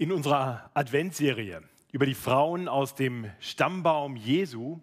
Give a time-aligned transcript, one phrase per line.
[0.00, 1.60] In unserer Adventsserie
[1.90, 4.80] über die Frauen aus dem Stammbaum Jesu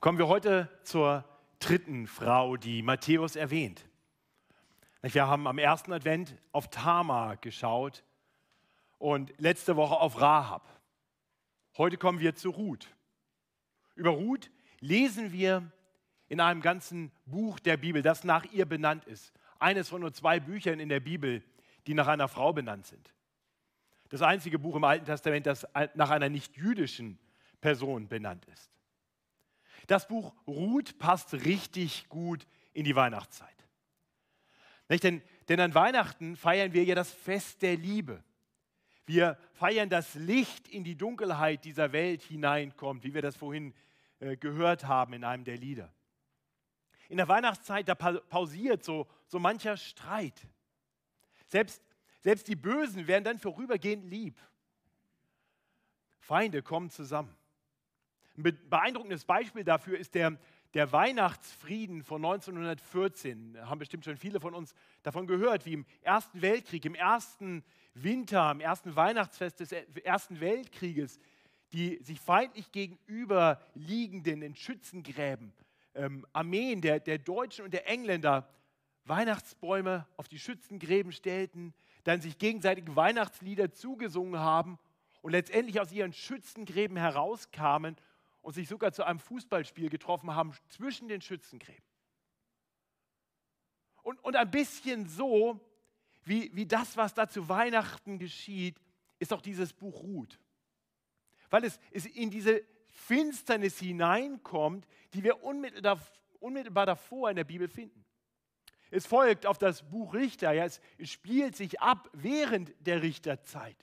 [0.00, 1.26] kommen wir heute zur
[1.58, 3.84] dritten Frau, die Matthäus erwähnt.
[5.02, 8.04] Wir haben am ersten Advent auf Tama geschaut
[8.96, 10.80] und letzte Woche auf Rahab.
[11.76, 12.88] Heute kommen wir zu Ruth.
[13.96, 15.70] Über Ruth lesen wir
[16.30, 19.34] in einem ganzen Buch der Bibel, das nach ihr benannt ist.
[19.58, 21.44] Eines von nur zwei Büchern in der Bibel,
[21.86, 23.12] die nach einer Frau benannt sind.
[24.12, 27.18] Das einzige Buch im Alten Testament, das nach einer nicht-jüdischen
[27.62, 28.70] Person benannt ist.
[29.86, 33.48] Das Buch Ruth passt richtig gut in die Weihnachtszeit.
[34.90, 35.02] Nicht?
[35.02, 38.22] Denn, denn an Weihnachten feiern wir ja das Fest der Liebe.
[39.06, 43.72] Wir feiern das Licht in die Dunkelheit dieser Welt hineinkommt, wie wir das vorhin
[44.20, 45.90] äh, gehört haben in einem der Lieder.
[47.08, 50.38] In der Weihnachtszeit, da pausiert so, so mancher Streit.
[51.48, 51.82] Selbst
[52.22, 54.38] selbst die Bösen werden dann vorübergehend lieb.
[56.20, 57.34] Feinde kommen zusammen.
[58.36, 60.38] Ein beeindruckendes Beispiel dafür ist der,
[60.72, 63.54] der Weihnachtsfrieden von 1914.
[63.54, 67.64] Da haben bestimmt schon viele von uns davon gehört, wie im Ersten Weltkrieg, im ersten
[67.94, 71.18] Winter, im ersten Weihnachtsfest des Ersten Weltkrieges,
[71.72, 75.52] die sich feindlich gegenüber liegenden in Schützengräben,
[75.94, 78.48] ähm, Armeen der, der Deutschen und der Engländer
[79.04, 84.78] Weihnachtsbäume auf die Schützengräben stellten, dann sich gegenseitig Weihnachtslieder zugesungen haben
[85.20, 87.96] und letztendlich aus ihren Schützengräben herauskamen
[88.40, 91.84] und sich sogar zu einem Fußballspiel getroffen haben zwischen den Schützengräben.
[94.02, 95.60] Und, und ein bisschen so,
[96.24, 98.80] wie, wie das, was da zu Weihnachten geschieht,
[99.18, 100.40] ist auch dieses Buch Ruth.
[101.50, 106.00] Weil es, es in diese Finsternis hineinkommt, die wir unmittelbar,
[106.40, 108.01] unmittelbar davor in der Bibel finden.
[108.92, 110.52] Es folgt auf das Buch Richter.
[110.52, 113.76] Ja, es spielt sich ab während der Richterzeit.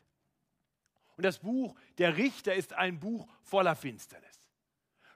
[1.17, 4.47] Und das Buch der Richter ist ein Buch voller Finsternis.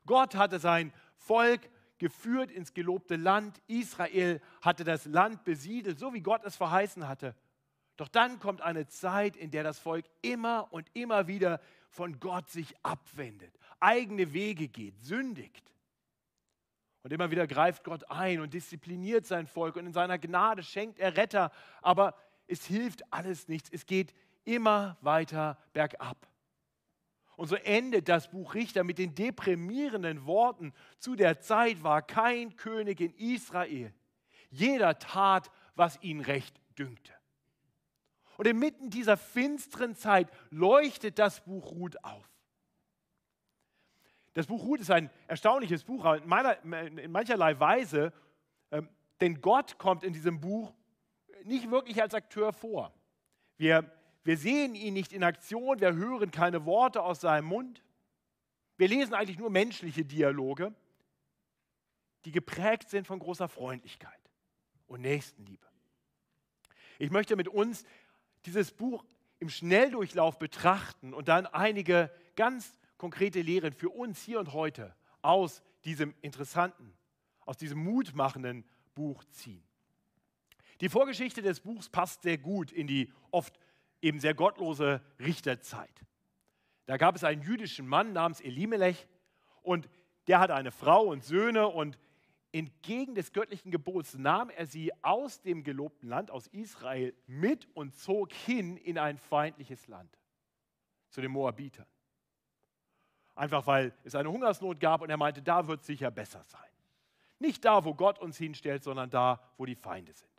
[0.07, 1.61] Gott hatte sein Volk
[1.99, 3.61] geführt ins gelobte Land.
[3.67, 7.35] Israel hatte das Land besiedelt, so wie Gott es verheißen hatte.
[7.95, 12.49] Doch dann kommt eine Zeit, in der das Volk immer und immer wieder von Gott
[12.49, 15.72] sich abwendet, eigene Wege geht, sündigt.
[17.03, 20.99] Und immer wieder greift Gott ein und diszipliniert sein Volk und in seiner Gnade schenkt
[20.99, 21.51] er Retter.
[21.81, 22.15] Aber
[22.47, 23.69] es hilft alles nichts.
[23.69, 24.13] Es geht
[24.45, 26.27] immer weiter bergab.
[27.35, 32.55] Und so endet das Buch Richter mit den deprimierenden Worten, zu der Zeit war kein
[32.55, 33.93] König in Israel.
[34.49, 37.11] Jeder tat, was ihn recht dünkte.
[38.37, 42.32] Und inmitten dieser finsteren Zeit leuchtet das Buch Ruth auf.
[44.33, 48.11] Das Buch Ruth ist ein erstaunliches Buch in, meiner, in mancherlei Weise,
[48.71, 48.89] ähm,
[49.21, 50.73] denn Gott kommt in diesem Buch
[51.43, 52.93] nicht wirklich als Akteur vor.
[53.57, 53.89] Wir,
[54.23, 57.83] wir sehen ihn nicht in Aktion, wir hören keine Worte aus seinem Mund.
[58.77, 60.73] Wir lesen eigentlich nur menschliche Dialoge,
[62.25, 64.19] die geprägt sind von großer Freundlichkeit
[64.87, 65.67] und Nächstenliebe.
[66.97, 67.85] Ich möchte mit uns
[68.45, 69.05] dieses Buch
[69.39, 75.61] im Schnelldurchlauf betrachten und dann einige ganz konkrete Lehren für uns hier und heute aus
[75.83, 76.93] diesem interessanten,
[77.41, 78.63] aus diesem mutmachenden
[78.95, 79.61] Buch ziehen.
[80.79, 83.59] Die Vorgeschichte des Buchs passt sehr gut in die oft
[84.01, 86.05] eben sehr gottlose Richterzeit.
[86.85, 89.05] Da gab es einen jüdischen Mann namens Elimelech
[89.63, 89.89] und
[90.27, 91.99] der hatte eine Frau und Söhne und
[92.53, 97.93] entgegen des göttlichen Gebots nahm er sie aus dem gelobten Land, aus Israel, mit und
[97.97, 100.17] zog hin in ein feindliches Land,
[101.09, 101.85] zu den Moabitern.
[103.35, 106.61] Einfach weil es eine Hungersnot gab und er meinte, da wird es sicher besser sein.
[107.39, 110.29] Nicht da, wo Gott uns hinstellt, sondern da, wo die Feinde sind.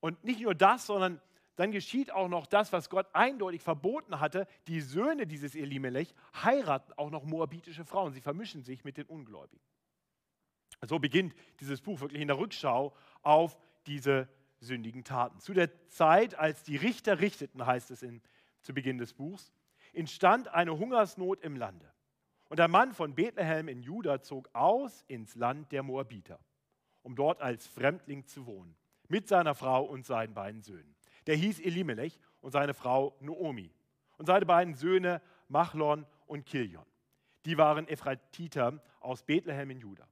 [0.00, 1.20] Und nicht nur das, sondern
[1.56, 4.46] dann geschieht auch noch das, was Gott eindeutig verboten hatte.
[4.66, 8.12] Die Söhne dieses Elimelech heiraten auch noch moabitische Frauen.
[8.12, 9.64] Sie vermischen sich mit den Ungläubigen.
[10.82, 13.56] So beginnt dieses Buch wirklich in der Rückschau auf
[13.86, 14.28] diese
[14.60, 15.40] sündigen Taten.
[15.40, 18.20] Zu der Zeit, als die Richter richteten, heißt es in,
[18.60, 19.52] zu Beginn des Buchs,
[19.96, 21.90] entstand eine Hungersnot im Lande.
[22.48, 26.38] Und der Mann von Bethlehem in Juda zog aus ins Land der Moabiter,
[27.02, 28.76] um dort als Fremdling zu wohnen,
[29.08, 30.94] mit seiner Frau und seinen beiden Söhnen.
[31.26, 33.72] Der hieß Elimelech und seine Frau Noomi
[34.18, 36.86] und seine beiden Söhne Machlon und Kilion.
[37.44, 40.06] Die waren Ephratiter aus Bethlehem in Juda.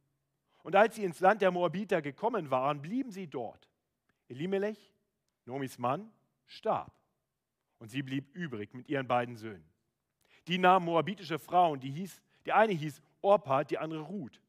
[0.63, 3.69] Und als sie ins Land der Moabiter gekommen waren, blieben sie dort.
[4.29, 4.93] Elimelech,
[5.45, 6.11] Noomis Mann,
[6.47, 6.93] starb
[7.79, 9.74] und sie blieb übrig mit ihren beiden Söhnen.
[10.47, 14.41] Die nahmen moabitische Frauen, die, hieß, die eine hieß Orpa, die andere Ruth.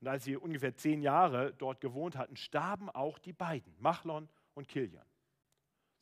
[0.00, 4.68] Und als sie ungefähr zehn Jahre dort gewohnt hatten, starben auch die beiden, Machlon und
[4.68, 5.06] Kilian.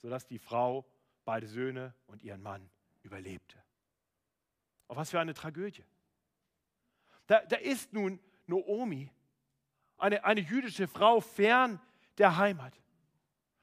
[0.02, 0.86] sodass die Frau
[1.24, 2.70] beide Söhne und ihren Mann
[3.02, 3.62] überlebte.
[4.88, 5.84] Oh, was für eine Tragödie.
[7.26, 9.10] Da, da ist nun Noomi,
[9.98, 11.80] eine, eine jüdische Frau fern
[12.18, 12.74] der Heimat,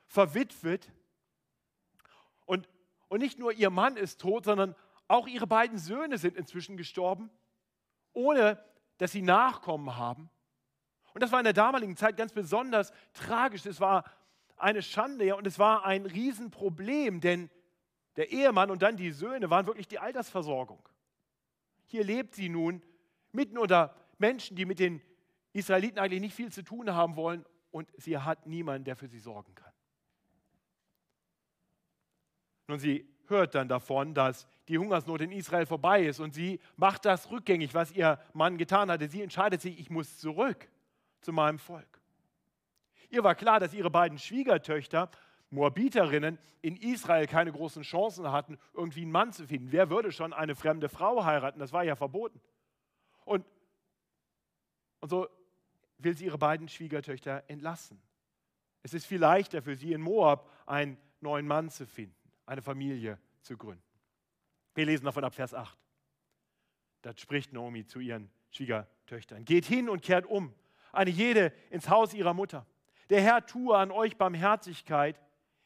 [0.06, 0.92] verwitwet.
[2.46, 2.70] Und,
[3.10, 4.76] und nicht nur ihr Mann ist tot, sondern
[5.08, 7.30] auch ihre beiden Söhne sind inzwischen gestorben,
[8.14, 8.64] ohne
[8.98, 10.30] dass sie Nachkommen haben.
[11.14, 13.66] Und das war in der damaligen Zeit ganz besonders tragisch.
[13.66, 14.04] Es war
[14.58, 17.50] eine Schande und es war ein Riesenproblem, denn
[18.16, 20.88] der Ehemann und dann die Söhne waren wirklich die Altersversorgung.
[21.86, 22.82] Hier lebt sie nun
[23.32, 25.02] mitten unter Menschen, die mit den
[25.54, 29.20] Israeliten eigentlich nicht viel zu tun haben wollen und sie hat niemanden, der für sie
[29.20, 29.72] sorgen kann.
[32.68, 37.06] Nun, sie hört dann davon, dass die Hungersnot in Israel vorbei ist und sie macht
[37.06, 39.08] das rückgängig, was ihr Mann getan hatte.
[39.08, 40.68] Sie entscheidet sich, ich muss zurück
[41.22, 42.02] zu meinem Volk.
[43.10, 45.10] Ihr war klar, dass ihre beiden Schwiegertöchter,
[45.50, 49.72] Moabiterinnen, in Israel keine großen Chancen hatten, irgendwie einen Mann zu finden.
[49.72, 51.60] Wer würde schon eine fremde Frau heiraten?
[51.60, 52.42] Das war ja verboten.
[53.24, 53.46] Und,
[55.00, 55.28] und so
[56.00, 58.02] will sie ihre beiden Schwiegertöchter entlassen.
[58.84, 62.16] Es ist viel leichter für sie in Moab einen neuen Mann zu finden,
[62.48, 63.84] eine Familie zu gründen.
[64.74, 65.78] Wir lesen davon ab Vers 8.
[67.04, 69.46] Da spricht Naomi zu ihren Schwiegertöchtern.
[69.46, 70.54] Geht hin und kehrt um,
[70.92, 72.66] eine jede ins Haus ihrer Mutter.
[73.10, 75.22] Der Herr tue an euch Barmherzigkeit,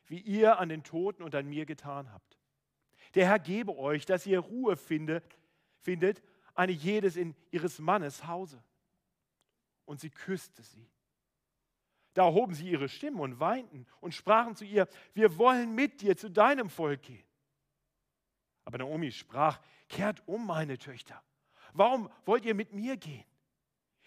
[0.07, 2.37] wie ihr an den Toten und an mir getan habt.
[3.15, 5.23] Der Herr gebe euch, dass ihr Ruhe findet,
[5.79, 6.21] findet
[6.53, 8.61] eine jedes in ihres Mannes Hause.
[9.85, 10.87] Und sie küsste sie.
[12.13, 16.17] Da erhoben sie ihre Stimmen und weinten und sprachen zu ihr, wir wollen mit dir
[16.17, 17.23] zu deinem Volk gehen.
[18.65, 21.21] Aber Naomi sprach, kehrt um, meine Töchter.
[21.73, 23.25] Warum wollt ihr mit mir gehen?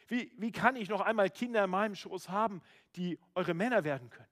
[0.07, 2.61] Wie, wie kann ich noch einmal Kinder in meinem Schoß haben,
[2.97, 4.29] die eure Männer werden können?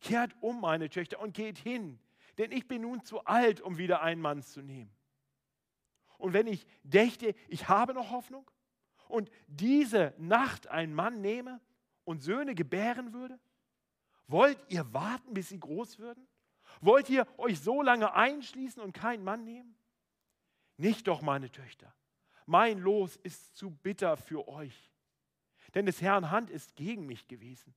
[0.00, 2.00] Kehrt um, meine Töchter, und geht hin,
[2.36, 4.92] denn ich bin nun zu alt, um wieder einen Mann zu nehmen.
[6.18, 8.50] Und wenn ich dächte, ich habe noch Hoffnung
[9.08, 11.60] und diese Nacht einen Mann nehme
[12.04, 13.38] und Söhne gebären würde,
[14.26, 16.26] wollt ihr warten, bis sie groß würden?
[16.80, 19.76] Wollt ihr euch so lange einschließen und keinen Mann nehmen?
[20.76, 21.94] Nicht doch, meine Töchter.
[22.46, 24.90] Mein Los ist zu bitter für euch
[25.74, 27.74] denn des Herrn Hand ist gegen mich gewesen.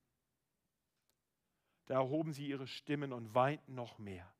[1.86, 4.32] Da erhoben sie ihre Stimmen und weinten noch mehr.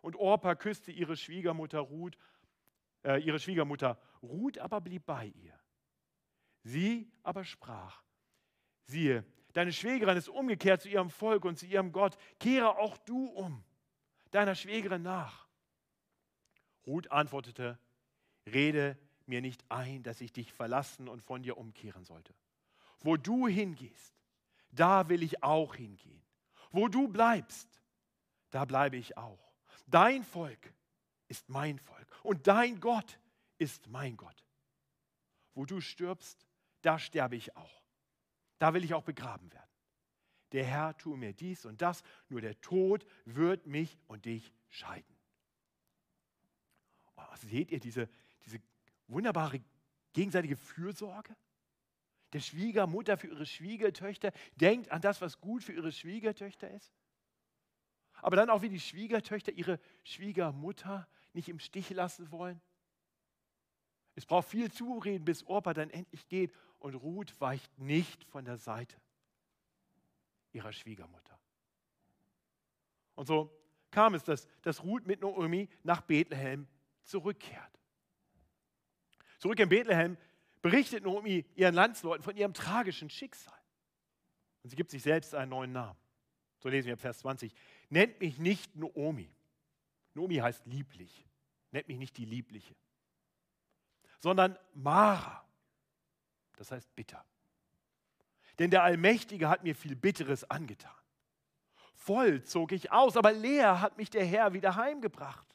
[0.00, 2.16] Und Orpa küsste ihre Schwiegermutter Ruth,
[3.04, 4.00] äh, ihre Schwiegermutter.
[4.22, 5.58] Ruth aber blieb bei ihr.
[6.62, 8.02] Sie aber sprach,
[8.84, 12.16] siehe, deine Schwägerin ist umgekehrt zu ihrem Volk und zu ihrem Gott.
[12.38, 13.64] Kehre auch du um,
[14.30, 15.48] deiner Schwägerin nach.
[16.86, 17.78] Ruth antwortete,
[18.46, 22.34] rede mir nicht ein, dass ich dich verlassen und von dir umkehren sollte.
[23.00, 24.14] Wo du hingehst,
[24.70, 26.22] da will ich auch hingehen.
[26.70, 27.80] Wo du bleibst,
[28.50, 29.52] da bleibe ich auch.
[29.86, 30.72] Dein Volk
[31.28, 33.18] ist mein Volk und dein Gott
[33.58, 34.46] ist mein Gott.
[35.54, 36.46] Wo du stirbst,
[36.80, 37.81] da sterbe ich auch.
[38.62, 39.68] Da will ich auch begraben werden.
[40.52, 45.16] Der Herr tue mir dies und das, nur der Tod wird mich und dich scheiden.
[47.16, 48.08] Oh, seht ihr diese,
[48.44, 48.60] diese
[49.08, 49.60] wunderbare
[50.12, 51.34] gegenseitige Fürsorge?
[52.32, 56.94] der Schwiegermutter für ihre Schwiegertöchter, denkt an das, was gut für ihre Schwiegertöchter ist.
[58.14, 62.62] Aber dann auch wie die Schwiegertöchter ihre Schwiegermutter nicht im Stich lassen wollen.
[64.14, 68.58] Es braucht viel Zureden, bis Orpa dann endlich geht und Ruth weicht nicht von der
[68.58, 68.96] Seite
[70.52, 71.38] ihrer Schwiegermutter.
[73.14, 73.50] Und so
[73.90, 76.66] kam es, dass, dass Ruth mit Naomi nach Bethlehem
[77.04, 77.78] zurückkehrt.
[79.38, 80.16] Zurück in Bethlehem
[80.60, 83.58] berichtet Naomi ihren Landsleuten von ihrem tragischen Schicksal.
[84.62, 85.98] Und sie gibt sich selbst einen neuen Namen.
[86.58, 87.52] So lesen wir Vers 20.
[87.90, 89.28] Nennt mich nicht Naomi.
[90.14, 91.26] Naomi heißt lieblich.
[91.72, 92.74] Nennt mich nicht die Liebliche.
[94.22, 95.44] Sondern Mara.
[96.56, 97.22] Das heißt bitter.
[98.58, 100.94] Denn der Allmächtige hat mir viel Bitteres angetan.
[101.94, 105.46] Voll zog ich aus, aber leer hat mich der Herr wieder heimgebracht.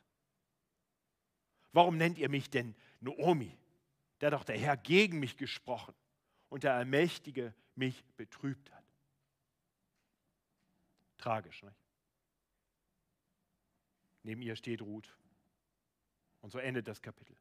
[1.73, 3.57] Warum nennt ihr mich denn Naomi?
[4.19, 5.93] da doch der Herr gegen mich gesprochen
[6.49, 8.83] und der Allmächtige mich betrübt hat.
[11.17, 11.75] Tragisch, nicht?
[14.23, 15.15] Neben ihr steht Ruth.
[16.41, 17.35] Und so endet das Kapitel.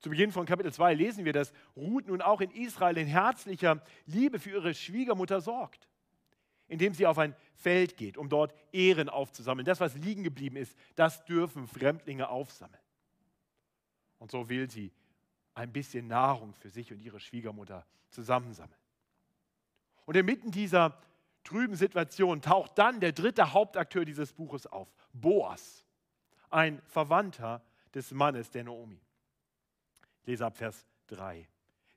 [0.00, 3.82] Zu Beginn von Kapitel 2 lesen wir, dass Ruth nun auch in Israel in herzlicher
[4.06, 5.88] Liebe für ihre Schwiegermutter sorgt,
[6.68, 9.64] indem sie auf ein Feld geht, um dort Ehren aufzusammeln.
[9.64, 12.80] Das, was liegen geblieben ist, das dürfen Fremdlinge aufsammeln.
[14.18, 14.92] Und so will sie
[15.54, 18.78] ein bisschen Nahrung für sich und ihre Schwiegermutter zusammensammeln.
[20.04, 20.96] Und inmitten dieser
[21.42, 25.84] trüben Situation taucht dann der dritte Hauptakteur dieses Buches auf, Boas,
[26.50, 27.62] ein Verwandter
[27.94, 29.00] des Mannes der Naomi.
[30.28, 31.48] Lese ab Vers 3.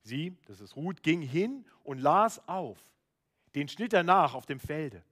[0.03, 2.79] Sie, das ist Ruth, ging hin und las auf,
[3.53, 5.03] den schnitt er nach auf dem Felde.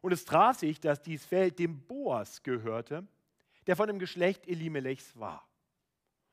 [0.00, 3.06] Und es traf sich, dass dies Feld dem Boas gehörte,
[3.66, 5.46] der von dem Geschlecht Elimelechs war.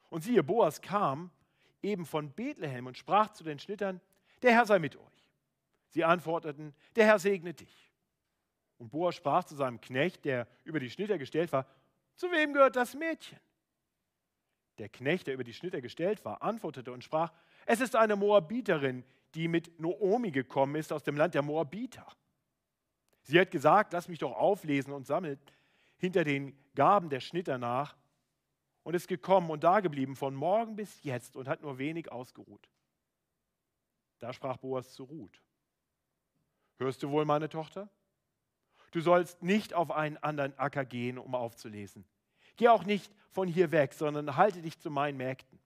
[0.10, 1.30] Und siehe, Boas kam
[1.82, 4.02] eben von Bethlehem und sprach zu den Schnittern,
[4.42, 5.32] der Herr sei mit euch.
[5.90, 7.92] Sie antworteten, der Herr segne dich.
[8.80, 11.68] Und Boas sprach zu seinem Knecht, der über die Schnitter gestellt war,
[12.16, 13.40] zu wem gehört das Mädchen?
[14.78, 17.32] Der Knecht, der über die Schnitter gestellt war, antwortete und sprach,
[17.66, 19.04] es ist eine Moabiterin,
[19.34, 22.06] die mit Noomi gekommen ist aus dem Land der Moabiter.
[23.24, 25.40] Sie hat gesagt, lass mich doch auflesen und sammelt
[25.98, 27.96] hinter den Gaben der Schnitter nach
[28.84, 32.70] und ist gekommen und dageblieben von morgen bis jetzt und hat nur wenig ausgeruht.
[34.20, 35.42] Da sprach Boas zu Ruth.
[36.78, 37.90] Hörst du wohl, meine Tochter?
[38.92, 42.06] Du sollst nicht auf einen anderen Acker gehen, um aufzulesen.
[42.58, 45.60] Geh auch nicht von hier weg, sondern halte dich zu meinen Mägden.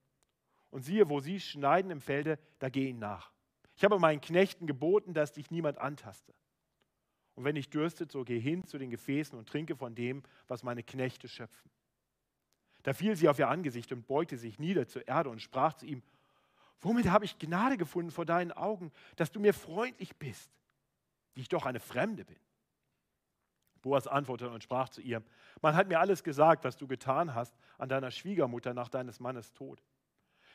[0.72, 3.32] Und siehe, wo sie schneiden im Felde, da geh ihnen nach.
[3.76, 6.34] Ich habe meinen Knechten geboten, dass dich niemand antaste.
[7.36, 10.64] Und wenn ich dürstet, so geh hin zu den Gefäßen und trinke von dem, was
[10.64, 11.72] meine Knechte schöpfen.
[12.84, 15.86] Da fiel sie auf ihr Angesicht und beugte sich nieder zur Erde und sprach zu
[15.86, 16.04] ihm,
[16.82, 20.50] womit habe ich Gnade gefunden vor deinen Augen, dass du mir freundlich bist,
[21.36, 22.40] die ich doch eine Fremde bin?
[23.82, 25.24] Boas antwortete und sprach zu ihr,
[25.62, 29.54] man hat mir alles gesagt, was du getan hast an deiner Schwiegermutter nach deines Mannes
[29.54, 29.82] Tod.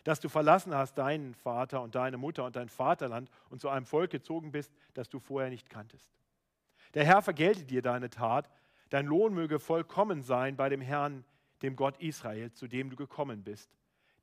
[0.04, 3.86] Dass du verlassen hast deinen Vater und deine Mutter und dein Vaterland und zu einem
[3.86, 6.10] Volk gezogen bist, das du vorher nicht kanntest.
[6.92, 8.50] Der Herr vergelte dir deine Tat,
[8.90, 11.24] dein Lohn möge vollkommen sein bei dem Herrn,
[11.62, 13.70] dem Gott Israel, zu dem du gekommen bist,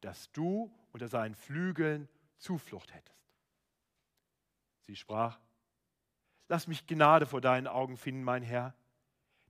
[0.01, 3.21] dass du unter seinen Flügeln Zuflucht hättest.
[4.87, 5.39] Sie sprach,
[6.47, 8.73] lass mich Gnade vor deinen Augen finden, mein Herr,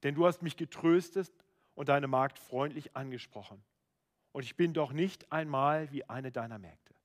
[0.03, 1.31] denn du hast mich getröstet
[1.75, 3.63] und deine Magd freundlich angesprochen.
[4.31, 6.96] Und ich bin doch nicht einmal wie eine deiner Mägde.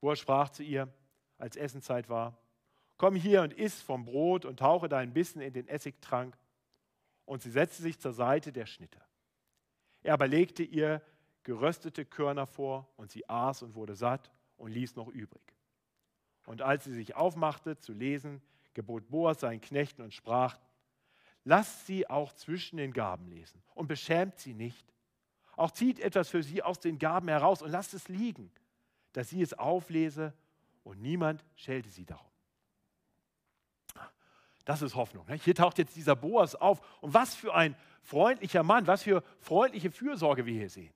[0.00, 0.92] Boas sprach zu ihr,
[1.38, 2.38] als Essenzeit war,
[2.96, 6.36] komm hier und iss vom Brot und tauche deinen Bissen in den Essigtrank.
[7.24, 9.00] Und sie setzte sich zur Seite der Schnitte.
[10.02, 11.02] Er aber legte ihr
[11.44, 15.54] geröstete Körner vor und sie aß und wurde satt und ließ noch übrig.
[16.46, 18.42] Und als sie sich aufmachte zu lesen,
[18.74, 20.58] gebot Boas seinen Knechten und sprach,
[21.44, 24.86] lasst sie auch zwischen den Gaben lesen und beschämt sie nicht.
[25.56, 28.50] Auch zieht etwas für sie aus den Gaben heraus und lasst es liegen,
[29.12, 30.32] dass sie es auflese
[30.84, 32.26] und niemand schelte sie darum.
[34.64, 35.26] Das ist Hoffnung.
[35.42, 36.80] Hier taucht jetzt dieser Boas auf.
[37.00, 40.92] Und was für ein freundlicher Mann, was für freundliche Fürsorge wir hier sehen.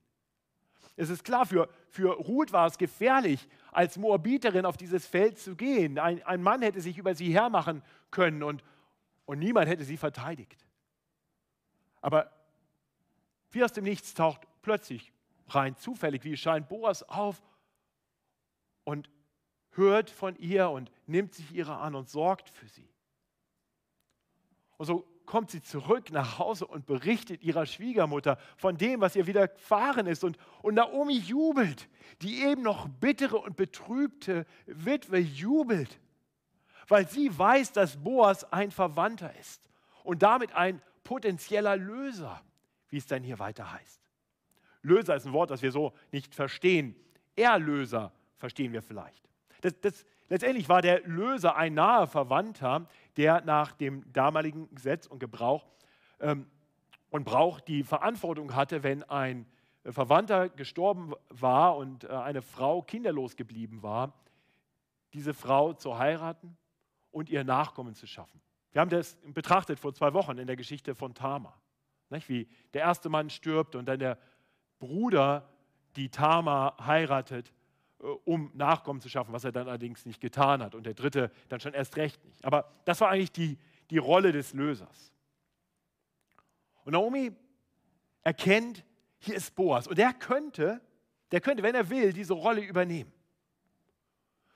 [0.95, 5.55] Es ist klar, für, für Ruth war es gefährlich, als Moabiterin auf dieses Feld zu
[5.55, 5.99] gehen.
[5.99, 8.63] Ein, ein Mann hätte sich über sie hermachen können und,
[9.25, 10.65] und niemand hätte sie verteidigt.
[12.01, 12.31] Aber
[13.51, 15.11] wie aus dem Nichts taucht plötzlich,
[15.47, 17.41] rein zufällig, wie es scheint, Boas auf
[18.83, 19.09] und
[19.71, 22.89] hört von ihr und nimmt sich ihrer an und sorgt für sie.
[24.77, 29.27] Und so kommt sie zurück nach Hause und berichtet ihrer Schwiegermutter von dem, was ihr
[29.27, 30.23] widerfahren ist.
[30.23, 31.89] Und, und Naomi jubelt.
[32.21, 35.99] Die eben noch bittere und betrübte Witwe jubelt,
[36.87, 39.69] weil sie weiß, dass Boas ein Verwandter ist
[40.03, 42.41] und damit ein potenzieller Löser,
[42.89, 44.01] wie es dann hier weiter heißt.
[44.81, 46.95] Löser ist ein Wort, das wir so nicht verstehen.
[47.35, 49.27] Erlöser verstehen wir vielleicht.
[49.61, 52.87] Das, das, letztendlich war der Löser ein naher Verwandter,
[53.17, 55.65] der nach dem damaligen Gesetz und Gebrauch
[56.19, 56.47] ähm,
[57.09, 59.47] und Brauch die Verantwortung hatte, wenn ein
[59.83, 64.13] Verwandter gestorben war und äh, eine Frau kinderlos geblieben war,
[65.13, 66.57] diese Frau zu heiraten
[67.15, 68.41] und ihr Nachkommen zu schaffen.
[68.73, 71.57] Wir haben das betrachtet vor zwei Wochen in der Geschichte von Tamar,
[72.09, 72.27] nicht?
[72.27, 74.19] wie der erste Mann stirbt und dann der
[74.79, 75.49] Bruder
[75.95, 77.53] die Tamar heiratet
[77.99, 80.75] äh, um Nachkommen zu schaffen, was er dann allerdings nicht getan hat.
[80.75, 82.43] Und der dritte dann schon erst recht nicht.
[82.43, 83.57] Aber das war eigentlich die,
[83.89, 85.13] die Rolle des Lösers.
[86.83, 87.31] Und Naomi
[88.23, 88.83] erkennt,
[89.19, 89.87] hier ist Boas.
[89.87, 90.81] Und der könnte,
[91.31, 93.13] der könnte, wenn er will, diese Rolle übernehmen.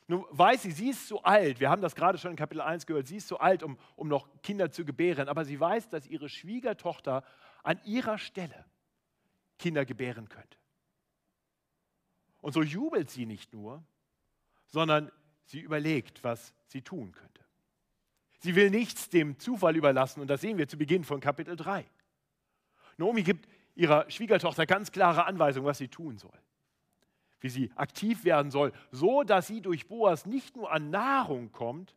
[0.09, 1.59] Nun weiß sie, sie ist zu alt.
[1.59, 3.05] Wir haben das gerade schon in Kapitel 1 gehört.
[3.05, 5.29] Sie ist zu alt, um, um noch Kinder zu gebären.
[5.29, 7.23] Aber sie weiß, dass ihre Schwiegertochter
[7.61, 8.65] an ihrer Stelle
[9.59, 10.57] Kinder gebären könnte.
[12.41, 13.83] Und so jubelt sie nicht nur,
[14.65, 15.11] sondern
[15.45, 17.45] sie überlegt, was sie tun könnte.
[18.39, 21.85] Sie will nichts dem Zufall überlassen und das sehen wir zu Beginn von Kapitel 3.
[22.97, 26.39] Naomi gibt ihrer Schwiegertochter ganz klare Anweisungen, was sie tun soll.
[27.39, 31.95] Wie sie aktiv werden soll, so dass sie durch Boas nicht nur an Nahrung kommt,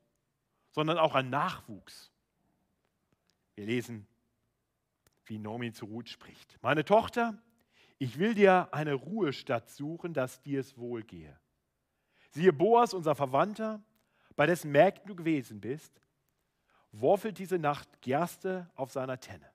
[0.70, 2.12] sondern auch an Nachwuchs.
[3.54, 4.06] Wir lesen,
[5.26, 6.58] wie Nomi zu Ruth spricht.
[6.62, 7.40] Meine Tochter,
[7.98, 11.38] ich will dir eine Ruhestadt suchen, dass dir es wohl gehe.
[12.30, 13.82] Siehe Boas, unser Verwandter,
[14.36, 15.92] bei dessen Mägden du gewesen bist,
[16.92, 19.50] worfelt diese Nacht Gerste auf seiner Tenne.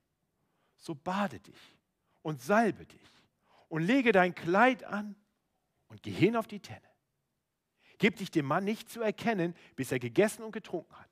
[0.78, 1.78] So bade dich
[2.22, 3.10] und salbe dich
[3.70, 5.16] und lege dein Kleid an
[5.88, 6.82] und geh hin auf die Tenne.
[7.98, 11.10] Gib dich dem Mann nicht zu erkennen, bis er gegessen und getrunken hat.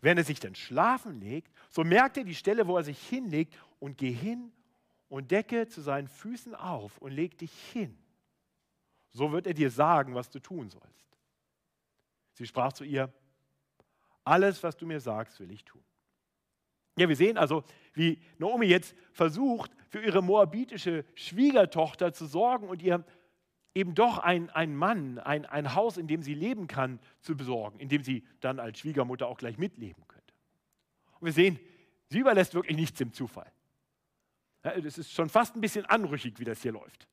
[0.00, 3.56] Wenn er sich dann schlafen legt, so merkt er die Stelle, wo er sich hinlegt
[3.78, 4.52] und geh hin
[5.08, 7.96] und decke zu seinen Füßen auf und leg dich hin.
[9.10, 11.16] So wird er dir sagen, was du tun sollst.
[12.34, 13.12] Sie sprach zu ihr,
[14.24, 15.82] alles, was du mir sagst, will ich tun.
[16.98, 22.82] Ja, wir sehen also, wie Naomi jetzt versucht, für ihre moabitische Schwiegertochter zu sorgen und
[22.82, 23.04] ihr
[23.74, 27.88] eben doch einen Mann, ein, ein Haus, in dem sie leben kann, zu besorgen, in
[27.88, 30.34] dem sie dann als Schwiegermutter auch gleich mitleben könnte.
[31.20, 31.58] Und wir sehen,
[32.08, 33.50] sie überlässt wirklich nichts dem Zufall.
[34.64, 37.08] Ja, es ist schon fast ein bisschen anrüchig, wie das hier läuft.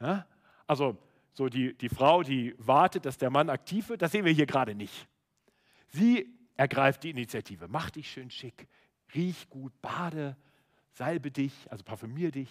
[0.00, 0.26] Ja?
[0.66, 0.98] Also
[1.32, 4.46] so die, die Frau, die wartet, dass der Mann aktiv wird, das sehen wir hier
[4.46, 5.06] gerade nicht.
[5.88, 7.68] Sie ergreift die Initiative.
[7.68, 8.66] Mach dich schön schick,
[9.14, 10.36] riech gut, bade,
[10.90, 12.50] salbe dich, also parfümier dich.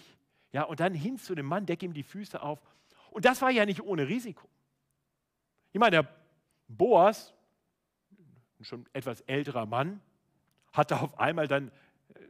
[0.52, 2.60] Ja, und dann hin zu dem Mann, deck ihm die Füße auf.
[3.16, 4.46] Und das war ja nicht ohne Risiko.
[5.72, 6.08] Ich meine, der
[6.68, 7.32] Boas,
[8.60, 10.02] ein schon etwas älterer Mann,
[10.74, 11.68] hatte auf einmal dann
[12.12, 12.20] äh,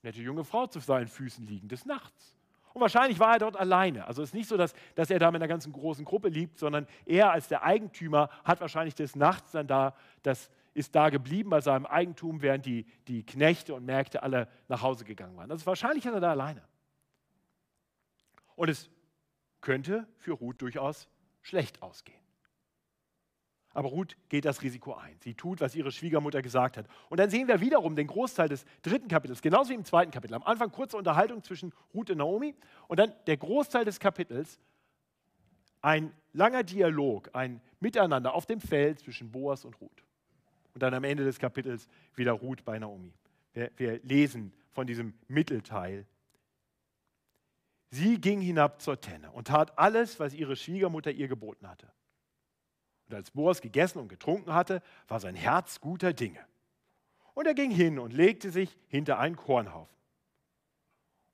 [0.00, 2.34] nette junge Frau zu seinen Füßen liegen, des Nachts.
[2.72, 4.06] Und wahrscheinlich war er dort alleine.
[4.06, 6.58] Also es ist nicht so, dass, dass er da mit einer ganzen großen Gruppe liebt,
[6.58, 11.50] sondern er als der Eigentümer hat wahrscheinlich des Nachts dann da das ist da geblieben
[11.50, 15.50] bei seinem Eigentum, während die, die Knechte und Märkte alle nach Hause gegangen waren.
[15.50, 16.62] Also wahrscheinlich ist er da alleine.
[18.56, 18.88] Und es
[19.64, 21.08] könnte für Ruth durchaus
[21.42, 22.20] schlecht ausgehen.
[23.72, 25.16] Aber Ruth geht das Risiko ein.
[25.18, 26.86] Sie tut, was ihre Schwiegermutter gesagt hat.
[27.08, 30.34] Und dann sehen wir wiederum den Großteil des dritten Kapitels, genauso wie im zweiten Kapitel.
[30.34, 32.54] Am Anfang kurze Unterhaltung zwischen Ruth und Naomi
[32.86, 34.60] und dann der Großteil des Kapitels,
[35.82, 40.04] ein langer Dialog, ein Miteinander auf dem Feld zwischen Boas und Ruth.
[40.72, 43.12] Und dann am Ende des Kapitels wieder Ruth bei Naomi.
[43.54, 46.06] Wir, wir lesen von diesem Mittelteil.
[47.94, 51.92] Sie ging hinab zur Tenne und tat alles, was ihre Schwiegermutter ihr geboten hatte.
[53.06, 56.44] Und als Boas gegessen und getrunken hatte, war sein Herz guter Dinge.
[57.34, 59.96] Und er ging hin und legte sich hinter einen Kornhaufen.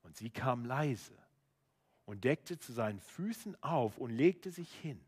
[0.03, 1.17] Und sie kam leise
[2.05, 5.03] und deckte zu seinen Füßen auf und legte sich hin.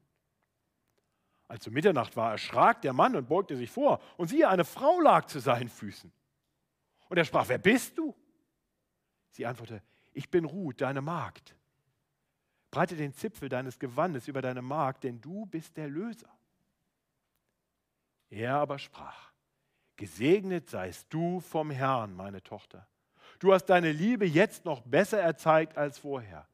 [1.47, 4.01] Als um Mitternacht war, erschrak der Mann und beugte sich vor.
[4.17, 6.11] Und siehe, eine Frau lag zu seinen Füßen.
[7.09, 8.15] Und er sprach, wer bist du?
[9.29, 11.55] Sie antwortete, ich bin Ruth, deine Magd.
[12.71, 16.29] Breite den Zipfel deines Gewandes über deine Magd, denn du bist der Löser.
[18.29, 19.31] Er aber sprach,
[19.95, 22.87] gesegnet seist du vom Herrn, meine Tochter.
[23.39, 26.47] Du hast deine Liebe jetzt noch besser erzeigt als vorher,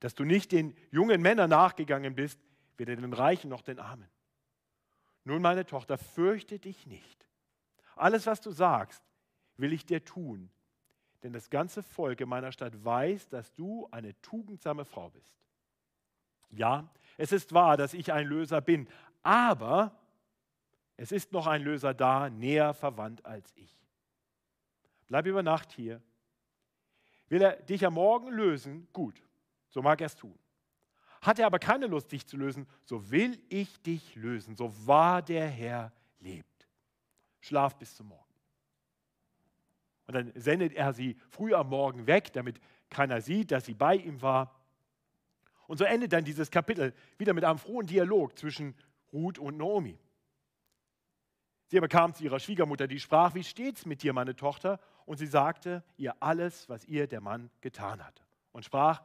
[0.00, 2.40] dass du nicht den jungen Männern nachgegangen bist,
[2.78, 4.08] weder den Reichen noch den Armen.
[5.24, 7.26] Nun, meine Tochter, fürchte dich nicht.
[7.96, 9.02] Alles, was du sagst,
[9.58, 10.50] will ich dir tun,
[11.22, 15.36] denn das ganze Volk in meiner Stadt weiß, dass du eine tugendsame Frau bist.
[16.50, 18.88] Ja, es ist wahr, dass ich ein Löser bin,
[19.22, 19.96] aber
[20.96, 23.74] es ist noch ein Löser da, näher verwandt als ich.
[25.06, 26.02] Bleib über Nacht hier.
[27.28, 28.88] Will er dich am Morgen lösen?
[28.92, 29.22] Gut,
[29.68, 30.38] so mag er es tun.
[31.22, 35.22] Hat er aber keine Lust, dich zu lösen, so will ich dich lösen, so wahr
[35.22, 36.66] der Herr lebt.
[37.40, 38.29] Schlaf bis zum Morgen.
[40.10, 43.94] Und dann sendet er sie früh am Morgen weg, damit keiner sieht, dass sie bei
[43.94, 44.60] ihm war.
[45.68, 48.74] Und so endet dann dieses Kapitel wieder mit einem frohen Dialog zwischen
[49.12, 49.96] Ruth und Naomi.
[51.68, 54.80] Sie aber kam zu ihrer Schwiegermutter, die sprach, wie steht's mit dir, meine Tochter?
[55.06, 58.24] Und sie sagte ihr alles, was ihr der Mann getan hatte.
[58.50, 59.02] Und sprach,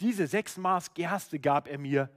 [0.00, 2.10] diese sechs Maß Gerste gab er mir,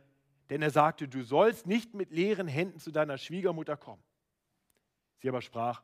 [0.49, 4.01] denn er sagte, du sollst nicht mit leeren Händen zu deiner Schwiegermutter kommen.
[5.19, 5.83] Sie aber sprach,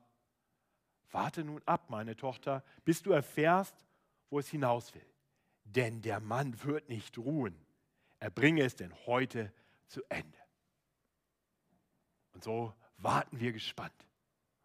[1.14, 3.76] warte nun ab, meine Tochter, bis du erfährst,
[4.30, 5.06] wo es hinaus will.
[5.64, 7.56] Denn der Mann wird nicht ruhen.
[8.20, 9.54] Er bringe es denn heute
[9.88, 10.38] zu Ende.
[12.34, 13.94] Und so warten wir gespannt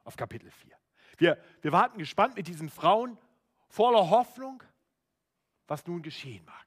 [0.04, 0.76] auf Kapitel 4.
[1.18, 3.18] Wir, wir warten gespannt mit diesen Frauen
[3.68, 4.62] voller Hoffnung,
[5.66, 6.66] was nun geschehen mag.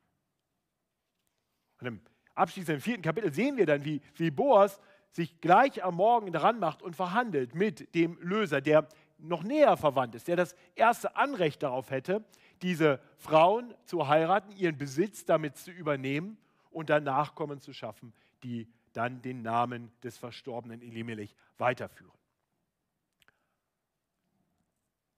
[1.79, 2.01] Und im
[2.35, 4.79] abschließenden vierten Kapitel sehen wir dann, wie, wie Boas
[5.11, 8.87] sich gleich am Morgen daran macht und verhandelt mit dem Löser, der
[9.21, 12.23] noch näher verwandt ist, der das erste Anrecht darauf hätte,
[12.61, 16.37] diese Frauen zu heiraten, ihren Besitz damit zu übernehmen
[16.69, 22.11] und dann Nachkommen zu schaffen, die dann den Namen des verstorbenen Elimelech weiterführen.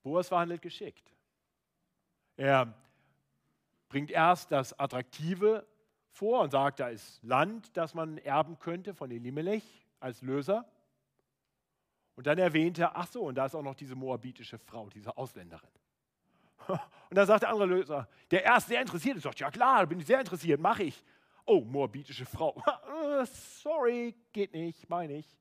[0.04, 1.14] Boas verhandelt geschickt.
[2.36, 2.74] Er
[3.90, 5.66] bringt erst das Attraktive
[6.10, 10.66] vor und sagt, da ist Land, das man erben könnte von Elimelech als Löser.
[12.16, 15.18] Und dann erwähnt er, ach so, und da ist auch noch diese moabitische Frau, diese
[15.18, 15.70] Ausländerin.
[16.68, 16.80] Und
[17.18, 20.06] dann sagt der andere Löser, der erst sehr interessiert ist, sagt, ja klar, bin ich
[20.06, 21.04] sehr interessiert, mache ich.
[21.46, 22.64] Oh, moabitische Frau.
[23.62, 25.38] Sorry, geht nicht, meine ich.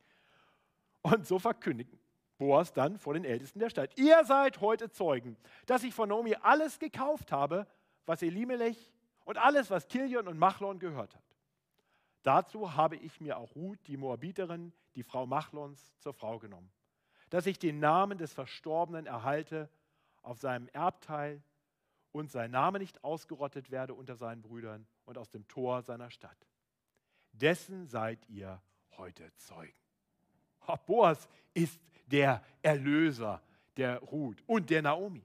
[1.03, 1.97] Und so verkündigt
[2.43, 6.35] Boas dann vor den Ältesten der Stadt, ihr seid heute Zeugen, dass ich von Naomi
[6.43, 7.69] alles gekauft habe,
[8.05, 8.93] was Elimelech
[9.25, 11.23] und alles, was Kilion und Machlon gehört hat.
[12.25, 16.71] Dazu habe ich mir auch Ruth, die Moabiterin, die Frau Machlons, zur Frau genommen,
[17.31, 19.71] dass ich den Namen des Verstorbenen erhalte
[20.23, 21.43] auf seinem Erbteil
[22.13, 26.37] und sein Name nicht ausgerottet werde unter seinen Brüdern und aus dem Tor seiner Stadt.
[27.33, 28.61] Dessen seid ihr
[28.99, 29.73] heute Zeugen.
[30.87, 33.43] Boas ist der Erlöser
[33.77, 35.25] der Ruth und der Naomi,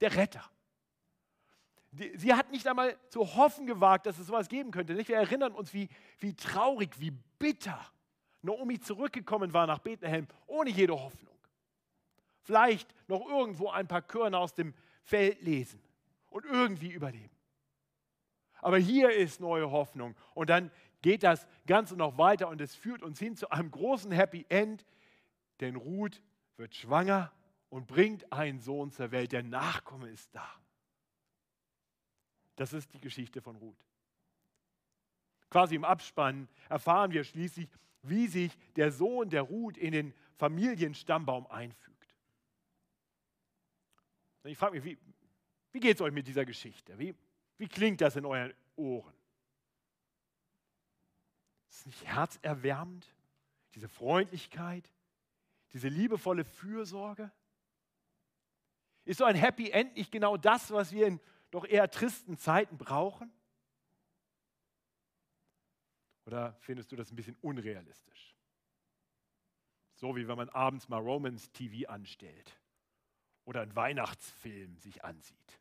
[0.00, 0.44] der Retter.
[1.92, 4.96] Sie hat nicht einmal zu hoffen gewagt, dass es sowas geben könnte.
[4.96, 7.80] Wir erinnern uns, wie, wie traurig, wie bitter
[8.44, 11.34] Naomi zurückgekommen war nach Bethlehem, ohne jede Hoffnung.
[12.42, 15.82] Vielleicht noch irgendwo ein paar Körner aus dem Feld lesen
[16.28, 17.34] und irgendwie überleben.
[18.60, 20.14] Aber hier ist neue Hoffnung.
[20.34, 20.70] Und dann
[21.02, 24.86] geht das Ganze noch weiter und es führt uns hin zu einem großen Happy End,
[25.60, 26.22] denn Ruth
[26.56, 27.32] wird schwanger
[27.68, 29.32] und bringt einen Sohn zur Welt.
[29.32, 30.48] Der Nachkomme ist da.
[32.56, 33.84] Das ist die Geschichte von Ruth.
[35.50, 37.68] Quasi im Abspann erfahren wir schließlich,
[38.08, 42.14] wie sich der Sohn der Ruth in den Familienstammbaum einfügt.
[44.42, 44.98] Und ich frage mich, wie,
[45.72, 46.98] wie geht es euch mit dieser Geschichte?
[46.98, 47.14] Wie,
[47.56, 49.14] wie klingt das in euren Ohren?
[51.68, 53.12] Ist es nicht herzerwärmend?
[53.74, 54.88] Diese Freundlichkeit,
[55.72, 57.32] diese liebevolle Fürsorge?
[59.04, 62.78] Ist so ein Happy End nicht genau das, was wir in doch eher tristen Zeiten
[62.78, 63.32] brauchen?
[66.26, 68.34] Oder findest du das ein bisschen unrealistisch?
[69.94, 72.58] So wie wenn man abends mal Romans TV anstellt
[73.44, 75.60] oder einen Weihnachtsfilm sich ansieht.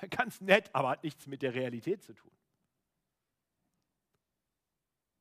[0.10, 2.32] Ganz nett, aber hat nichts mit der Realität zu tun.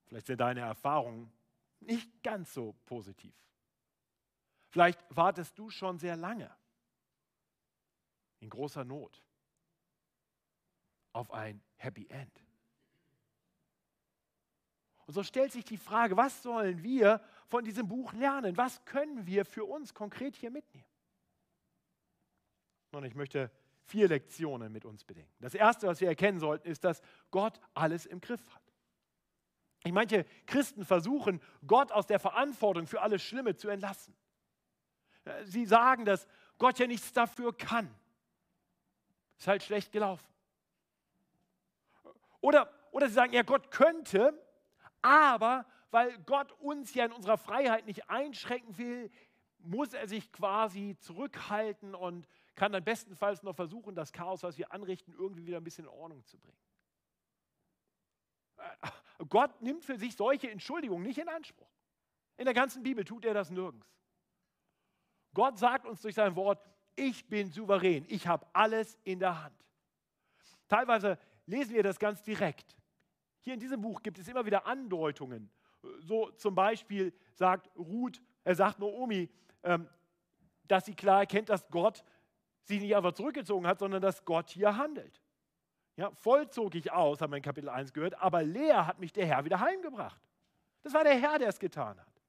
[0.05, 1.31] Vielleicht sind deine Erfahrungen
[1.79, 3.33] nicht ganz so positiv.
[4.69, 6.55] Vielleicht wartest du schon sehr lange
[8.39, 9.23] in großer Not
[11.13, 12.43] auf ein Happy End.
[15.05, 18.55] Und so stellt sich die Frage, was sollen wir von diesem Buch lernen?
[18.57, 20.87] Was können wir für uns konkret hier mitnehmen?
[22.91, 23.51] Und ich möchte
[23.85, 25.33] vier Lektionen mit uns bedenken.
[25.39, 28.61] Das Erste, was wir erkennen sollten, ist, dass Gott alles im Griff hat.
[29.91, 34.15] Manche Christen versuchen, Gott aus der Verantwortung für alles Schlimme zu entlassen.
[35.43, 36.25] Sie sagen, dass
[36.57, 37.93] Gott ja nichts dafür kann.
[39.37, 40.25] Ist halt schlecht gelaufen.
[42.39, 44.33] Oder, oder sie sagen, ja, Gott könnte,
[45.03, 49.11] aber weil Gott uns ja in unserer Freiheit nicht einschränken will,
[49.59, 54.71] muss er sich quasi zurückhalten und kann dann bestenfalls noch versuchen, das Chaos, was wir
[54.71, 56.57] anrichten, irgendwie wieder ein bisschen in Ordnung zu bringen.
[58.57, 58.87] Äh,
[59.29, 61.69] Gott nimmt für sich solche Entschuldigungen nicht in Anspruch.
[62.37, 63.87] In der ganzen Bibel tut er das nirgends.
[65.33, 66.63] Gott sagt uns durch sein Wort,
[66.95, 69.65] ich bin souverän, ich habe alles in der Hand.
[70.67, 72.75] Teilweise lesen wir das ganz direkt.
[73.43, 75.49] Hier in diesem Buch gibt es immer wieder Andeutungen.
[75.99, 79.29] So zum Beispiel sagt Ruth, er sagt Naomi,
[79.63, 79.87] ähm,
[80.67, 82.05] dass sie klar erkennt, dass Gott
[82.63, 85.21] sie nicht einfach zurückgezogen hat, sondern dass Gott hier handelt.
[85.97, 89.11] Ja, voll zog ich aus, haben wir in Kapitel 1 gehört, aber leer hat mich
[89.11, 90.21] der Herr wieder heimgebracht.
[90.81, 92.21] Das war der Herr, der es getan hat.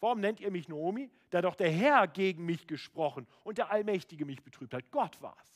[0.00, 1.10] Warum nennt ihr mich Naomi?
[1.28, 4.90] Da doch der Herr gegen mich gesprochen und der Allmächtige mich betrübt hat.
[4.90, 5.54] Gott war es.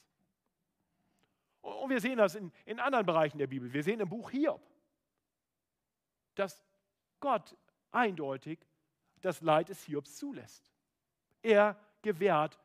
[1.69, 3.73] Und wir sehen das in, in anderen Bereichen der Bibel.
[3.73, 4.61] Wir sehen im Buch Hiob,
[6.35, 6.65] dass
[7.21, 7.57] Gott
[7.91, 8.59] eindeutig
[9.21, 10.65] das Leid des Hiobs zulässt.
[11.43, 12.59] Er gewährt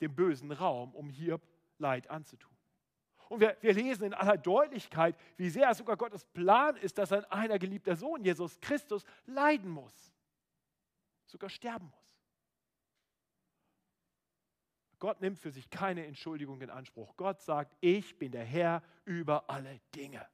[0.00, 1.46] dem bösen Raum, um Hiob
[1.78, 2.50] Leid anzutun.
[3.28, 7.24] Und wir, wir, lesen in aller Deutlichkeit, wie sehr sogar Gottes Plan ist, dass sein
[7.26, 10.14] einer geliebter Sohn, Jesus Christus, leiden muss,
[11.26, 12.07] sogar sterben muss.
[14.98, 17.16] Gott nimmt für sich keine Entschuldigung in Anspruch.
[17.16, 20.26] Gott sagt, ich bin der Herr über alle Dinge.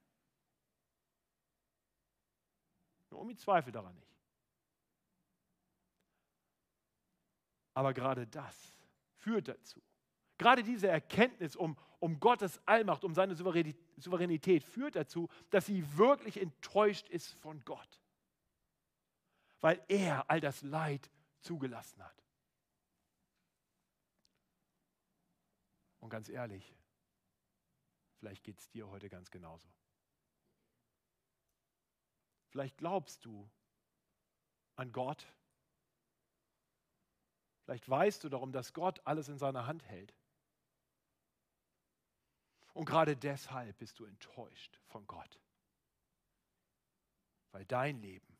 [3.11, 4.15] Naomi zweifelt daran nicht.
[7.73, 8.75] Aber gerade das
[9.15, 9.81] führt dazu.
[10.37, 16.41] Gerade diese Erkenntnis um, um Gottes Allmacht, um seine Souveränität führt dazu, dass sie wirklich
[16.41, 18.01] enttäuscht ist von Gott.
[19.61, 22.24] Weil er all das Leid zugelassen hat.
[26.09, 26.75] Ganz ehrlich,
[28.17, 29.67] vielleicht geht es dir heute ganz genauso.
[32.49, 33.49] Vielleicht glaubst du
[34.75, 35.25] an Gott.
[37.63, 40.13] Vielleicht weißt du darum, dass Gott alles in seiner Hand hält.
[42.73, 45.39] Und gerade deshalb bist du enttäuscht von Gott.
[47.51, 48.37] Weil dein Leben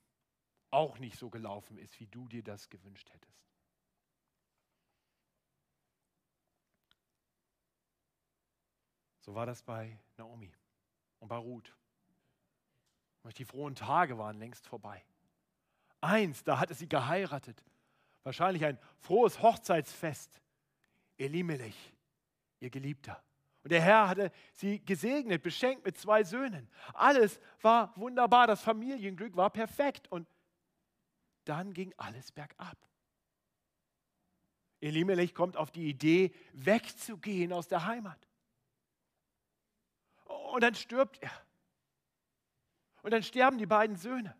[0.71, 3.54] auch nicht so gelaufen ist, wie du dir das gewünscht hättest.
[9.25, 10.53] So war das bei Naomi
[11.19, 11.73] und bei Ruth.
[13.39, 15.03] Die frohen Tage waren längst vorbei.
[15.99, 17.63] Eins, da hatte sie geheiratet.
[18.21, 20.39] Wahrscheinlich ein frohes Hochzeitsfest.
[21.17, 21.91] Elimelech,
[22.59, 23.23] ihr Geliebter.
[23.63, 26.69] Und der Herr hatte sie gesegnet, beschenkt mit zwei Söhnen.
[26.93, 30.07] Alles war wunderbar, das Familienglück war perfekt.
[30.11, 30.29] Und
[31.45, 32.77] dann ging alles bergab.
[34.81, 38.19] Elimelech kommt auf die Idee, wegzugehen aus der Heimat.
[40.55, 41.31] Und dann stirbt er.
[43.01, 44.33] Und dann sterben die beiden Söhne.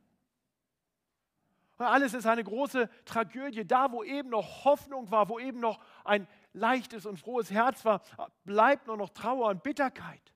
[1.75, 3.67] Und alles ist eine große Tragödie.
[3.67, 8.01] Da, wo eben noch Hoffnung war, wo eben noch ein leichtes und frohes Herz war,
[8.45, 10.33] bleibt nur noch Trauer und Bitterkeit.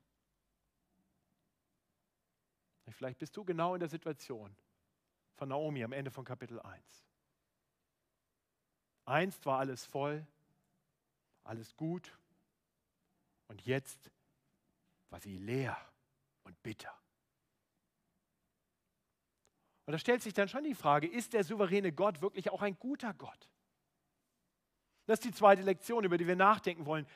[2.90, 4.54] Vielleicht bist du genau in der Situation
[5.36, 7.06] von Naomi am Ende von Kapitel 1.
[9.06, 10.26] Einst war alles voll,
[11.42, 12.18] alles gut
[13.48, 14.10] und jetzt
[15.10, 15.76] war sie leer
[16.44, 16.94] und bitter.
[19.86, 22.78] Und da stellt sich dann schon die Frage, ist der souveräne Gott wirklich auch ein
[22.78, 23.48] guter Gott?
[25.06, 27.06] Das ist die zweite Lektion, über die wir nachdenken wollen.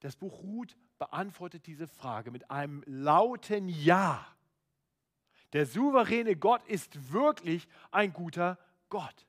[0.00, 4.26] Das Buch Ruth beantwortet diese Frage mit einem lauten Ja.
[5.52, 9.26] Der souveräne Gott ist wirklich ein guter Gott.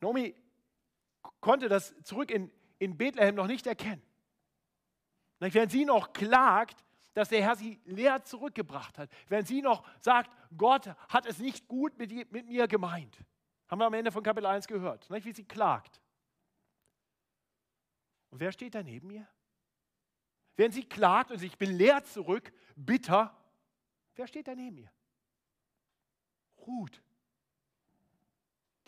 [0.00, 0.34] Nomi
[1.40, 2.52] konnte das zurück in,
[2.84, 4.02] in Bethlehem noch nicht erkennen.
[5.40, 9.10] Während sie noch klagt, dass der Herr sie leer zurückgebracht hat.
[9.28, 13.18] Während sie noch sagt, Gott hat es nicht gut mit, mit mir gemeint.
[13.68, 16.00] Haben wir am Ende von Kapitel 1 gehört, wie sie klagt.
[18.30, 19.28] Und wer steht da neben ihr?
[20.56, 23.36] Während sie klagt und ich bin leer zurück, bitter,
[24.16, 24.92] wer steht da neben ihr?
[26.58, 27.02] Ruth,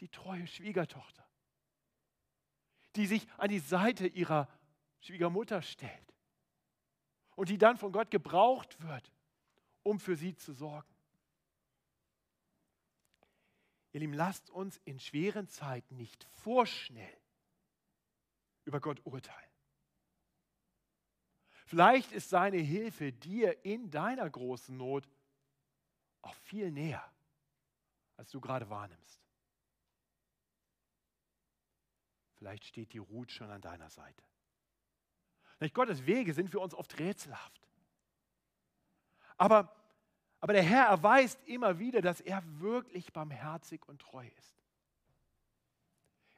[0.01, 1.26] die treue Schwiegertochter,
[2.97, 4.49] die sich an die Seite ihrer
[5.01, 6.15] Schwiegermutter stellt
[7.37, 9.13] und die dann von Gott gebraucht wird,
[9.83, 10.95] um für sie zu sorgen.
[13.93, 17.17] Ihr Lieben, lasst uns in schweren Zeiten nicht vorschnell
[18.65, 19.51] über Gott urteilen.
[21.67, 25.09] Vielleicht ist seine Hilfe dir in deiner großen Not
[26.23, 27.03] auch viel näher,
[28.17, 29.26] als du gerade wahrnimmst.
[32.47, 34.23] Vielleicht steht die Ruth schon an deiner Seite.
[35.59, 35.75] Nicht?
[35.75, 37.69] Gottes Wege sind für uns oft rätselhaft.
[39.37, 39.75] Aber,
[40.39, 44.63] aber der Herr erweist immer wieder, dass er wirklich barmherzig und treu ist.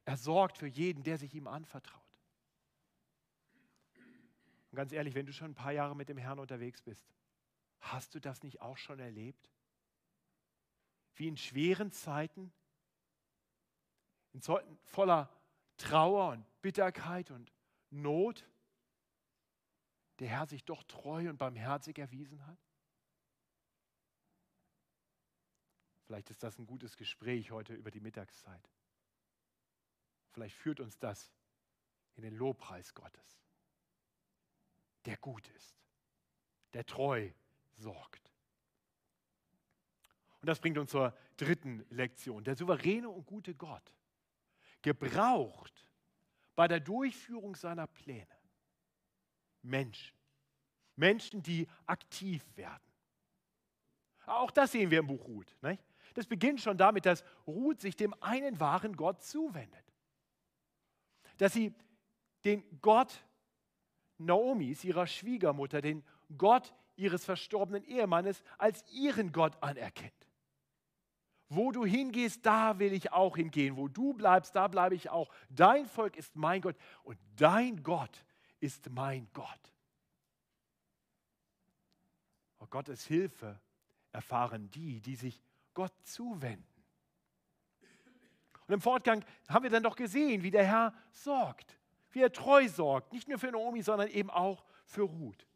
[0.07, 2.01] Er sorgt für jeden, der sich ihm anvertraut.
[4.71, 7.07] Und ganz ehrlich, wenn du schon ein paar Jahre mit dem Herrn unterwegs bist,
[7.81, 9.51] hast du das nicht auch schon erlebt?
[11.17, 12.51] Wie in schweren Zeiten,
[14.33, 15.29] in Zeiten voller
[15.79, 17.53] Trauer und Bitterkeit und
[17.91, 18.47] Not,
[20.19, 22.59] der Herr sich doch treu und barmherzig erwiesen hat?
[26.05, 28.69] Vielleicht ist das ein gutes Gespräch heute über die Mittagszeit.
[30.31, 31.33] Vielleicht führt uns das
[32.17, 33.41] in den Lobpreis Gottes,
[35.05, 35.77] der gut ist,
[36.73, 37.31] der treu
[37.77, 38.33] sorgt.
[40.41, 42.43] Und das bringt uns zur dritten Lektion.
[42.45, 43.93] Der souveräne und gute Gott
[44.83, 45.87] gebraucht
[46.55, 48.27] bei der Durchführung seiner Pläne
[49.63, 50.17] Menschen.
[50.97, 52.83] Menschen, die aktiv werden.
[54.27, 55.57] Auch das sehen wir im Buch Ruth.
[55.63, 55.83] Nicht?
[56.15, 59.95] Das beginnt schon damit, dass Ruth sich dem einen wahren Gott zuwendet.
[61.37, 61.75] Dass sie
[62.45, 63.25] den Gott
[64.19, 66.05] Naomis, ihrer Schwiegermutter, den
[66.37, 70.28] Gott ihres verstorbenen Ehemannes als ihren Gott anerkennt.
[71.49, 73.77] Wo du hingehst, da will ich auch hingehen.
[73.77, 75.33] Wo du bleibst, da bleibe ich auch.
[75.49, 78.25] Dein Volk ist mein Gott und dein Gott
[78.61, 79.73] ist mein Gott.
[82.59, 83.59] Oh, Gottes Hilfe
[84.13, 85.41] erfahren die, die sich
[85.73, 86.67] Gott zuwenden.
[88.67, 91.79] Und im Fortgang haben wir dann doch gesehen, wie der Herr sorgt,
[92.11, 95.47] wie er treu sorgt, nicht nur für Naomi, sondern eben auch für Ruth.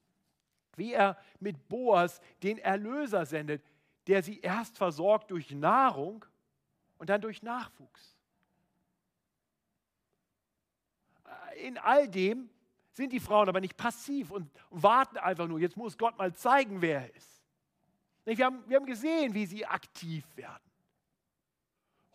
[0.77, 3.63] Wie er mit Boas den Erlöser sendet,
[4.07, 6.25] der sie erst versorgt durch Nahrung
[6.99, 8.17] und dann durch Nachwuchs.
[11.63, 12.51] in all dem
[12.93, 16.83] sind die Frauen aber nicht passiv und warten einfach nur, jetzt muss Gott mal zeigen,
[16.83, 17.43] wer er ist.
[18.25, 20.63] Wir haben, wir haben gesehen, wie sie aktiv werden.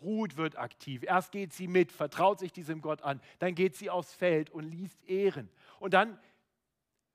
[0.02, 1.04] Ruth wird aktiv.
[1.04, 3.20] Erst geht sie mit, vertraut sich diesem Gott an.
[3.40, 5.50] Dann geht sie aufs Feld und liest Ehren.
[5.80, 6.20] Und dann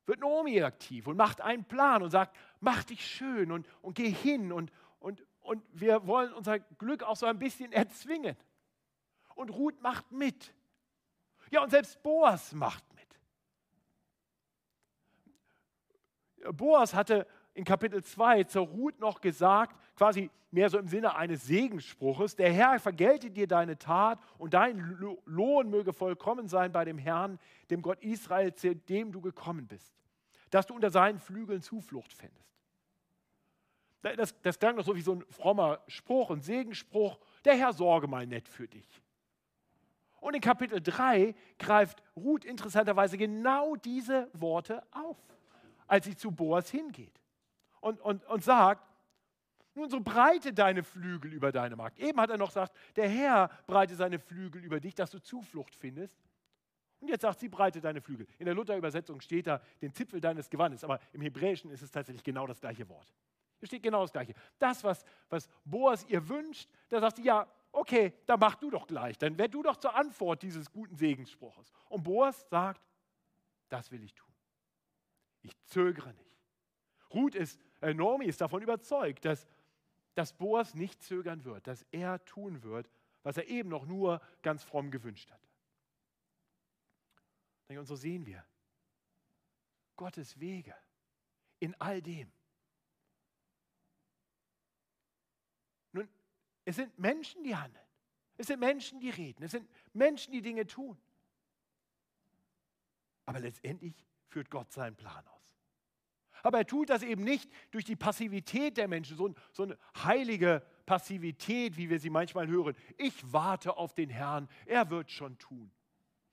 [0.05, 4.11] wird Naomi aktiv und macht einen Plan und sagt, mach dich schön und, und geh
[4.11, 8.37] hin und, und, und wir wollen unser Glück auch so ein bisschen erzwingen.
[9.35, 10.55] Und Ruth macht mit.
[11.51, 13.03] Ja, und selbst Boas macht mit.
[16.57, 21.45] Boas hatte in Kapitel 2 zur Ruth noch gesagt, quasi mehr so im Sinne eines
[21.45, 24.79] Segensspruches, der Herr vergelte dir deine Tat und dein
[25.25, 27.39] Lohn möge vollkommen sein bei dem Herrn,
[27.71, 29.93] dem Gott Israel, zu dem du gekommen bist,
[30.51, 32.52] dass du unter seinen Flügeln Zuflucht findest.
[34.03, 38.09] Das, das klang doch so wie so ein frommer Spruch, ein Segensspruch, der Herr sorge
[38.09, 39.01] mal nett für dich.
[40.21, 45.17] Und in Kapitel 3 greift Ruth interessanterweise genau diese Worte auf,
[45.87, 47.21] als sie zu Boas hingeht
[47.81, 48.89] und, und, und sagt,
[49.75, 51.99] nun so breite deine Flügel über deine Magd.
[51.99, 55.75] Eben hat er noch gesagt, der Herr breite seine Flügel über dich, dass du Zuflucht
[55.75, 56.17] findest.
[57.01, 58.27] Und jetzt sagt sie, breite deine Flügel.
[58.39, 62.23] In der Luther-Übersetzung steht da den Zipfel deines Gewandes, aber im Hebräischen ist es tatsächlich
[62.23, 63.13] genau das gleiche Wort.
[63.63, 64.35] Hier steht genau das gleiche.
[64.59, 68.89] Das, was, was Boas ihr wünscht, da sagt sie, ja, okay, dann mach du doch
[68.89, 69.17] gleich.
[69.19, 71.71] Dann wär du doch zur Antwort dieses guten Segensspruches.
[71.89, 72.83] Und Boas sagt,
[73.69, 74.35] das will ich tun.
[75.43, 76.37] Ich zögere nicht.
[77.15, 79.47] Ruth ist äh, Normi ist davon überzeugt, dass,
[80.15, 82.91] dass Boas nicht zögern wird, dass er tun wird,
[83.23, 85.41] was er eben noch nur ganz fromm gewünscht hat.
[87.69, 88.45] Und so sehen wir
[89.95, 90.75] Gottes Wege
[91.61, 92.33] in all dem.
[95.93, 96.09] Nun,
[96.65, 97.85] es sind Menschen, die handeln.
[98.37, 99.43] Es sind Menschen, die reden.
[99.43, 100.99] Es sind Menschen, die Dinge tun.
[103.27, 103.95] Aber letztendlich
[104.29, 105.43] führt Gott seinen Plan aus.
[106.43, 110.65] Aber er tut das eben nicht durch die Passivität der Menschen, so, so eine heilige
[110.87, 112.75] Passivität, wie wir sie manchmal hören.
[112.99, 115.71] Ich warte auf den Herrn, er wird schon tun.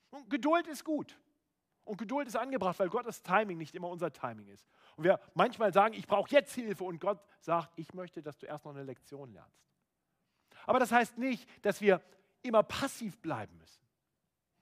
[0.10, 1.20] Und Geduld ist gut.
[1.84, 4.68] Und Geduld ist angebracht, weil Gottes Timing nicht immer unser Timing ist.
[4.96, 8.46] Und wir manchmal sagen, ich brauche jetzt Hilfe und Gott sagt, ich möchte, dass du
[8.46, 9.69] erst noch eine Lektion lernst.
[10.66, 12.02] Aber das heißt nicht, dass wir
[12.42, 13.82] immer passiv bleiben müssen.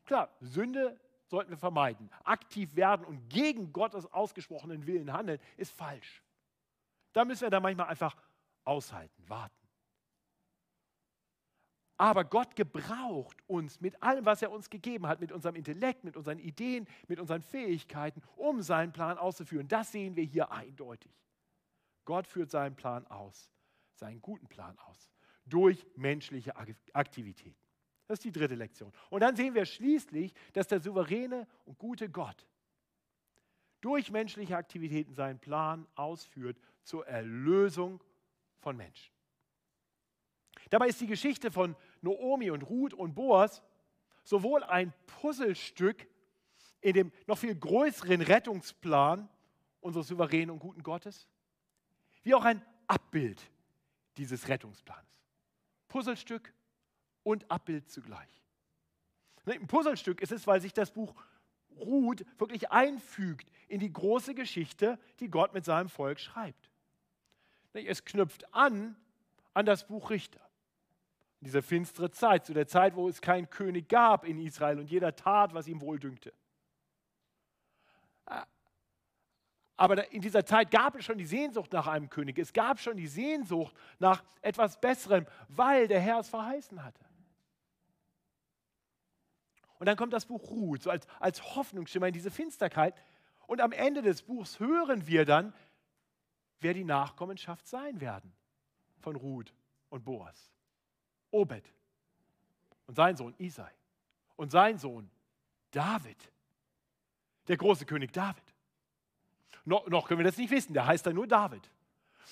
[0.06, 2.10] Klar, Sünde sollten wir vermeiden.
[2.24, 6.24] Aktiv werden und gegen Gottes ausgesprochenen Willen handeln, ist falsch.
[7.14, 8.16] Da müssen wir dann manchmal einfach
[8.64, 9.54] aushalten, warten.
[11.98, 16.16] Aber Gott gebraucht uns mit allem, was er uns gegeben hat, mit unserem Intellekt, mit
[16.16, 19.68] unseren Ideen, mit unseren Fähigkeiten, um seinen Plan auszuführen.
[19.68, 21.12] Das sehen wir hier eindeutig.
[22.06, 23.52] Gott führt seinen Plan aus,
[23.96, 25.12] seinen guten Plan aus,
[25.50, 26.54] durch menschliche
[26.94, 27.56] Aktivitäten.
[28.08, 28.92] Das ist die dritte Lektion.
[29.10, 32.48] Und dann sehen wir schließlich, dass der souveräne und gute Gott
[33.82, 38.04] durch menschliche Aktivitäten seinen Plan ausführt zur Erlösung
[38.60, 39.14] von Menschen.
[40.70, 43.62] Dabei ist die Geschichte von Noomi und Ruth und Boas
[44.24, 46.08] sowohl ein Puzzlestück
[46.82, 49.30] in dem noch viel größeren Rettungsplan
[49.80, 51.28] unseres souveränen und guten Gottes,
[52.24, 53.42] wie auch ein Abbild
[54.18, 55.17] dieses Rettungsplans.
[55.88, 56.54] Puzzlestück
[57.24, 58.44] und Abbild zugleich.
[59.46, 61.16] Ne, ein Puzzlestück ist es, weil sich das Buch
[61.78, 66.70] Ruth wirklich einfügt in die große Geschichte, die Gott mit seinem Volk schreibt.
[67.74, 68.96] Ne, es knüpft an
[69.54, 70.42] an das Buch Richter.
[71.42, 75.16] Diese finstere Zeit, zu der Zeit, wo es keinen König gab in Israel und jeder
[75.16, 76.34] tat, was ihm wohl dünkte.
[79.78, 82.40] Aber in dieser Zeit gab es schon die Sehnsucht nach einem König.
[82.40, 87.06] Es gab schon die Sehnsucht nach etwas Besserem, weil der Herr es verheißen hatte.
[89.78, 92.96] Und dann kommt das Buch Ruth, so als, als Hoffnungsschimmer in diese Finsterkeit.
[93.46, 95.54] Und am Ende des Buchs hören wir dann,
[96.60, 98.34] wer die Nachkommenschaft sein werden
[99.00, 99.54] von Ruth
[99.90, 100.52] und Boas.
[101.30, 101.72] Obed
[102.88, 103.72] und sein Sohn Isai
[104.38, 105.12] und sein Sohn
[105.70, 106.18] David,
[107.48, 108.44] der große König David.
[109.68, 111.70] No, noch können wir das nicht wissen, der heißt dann nur David.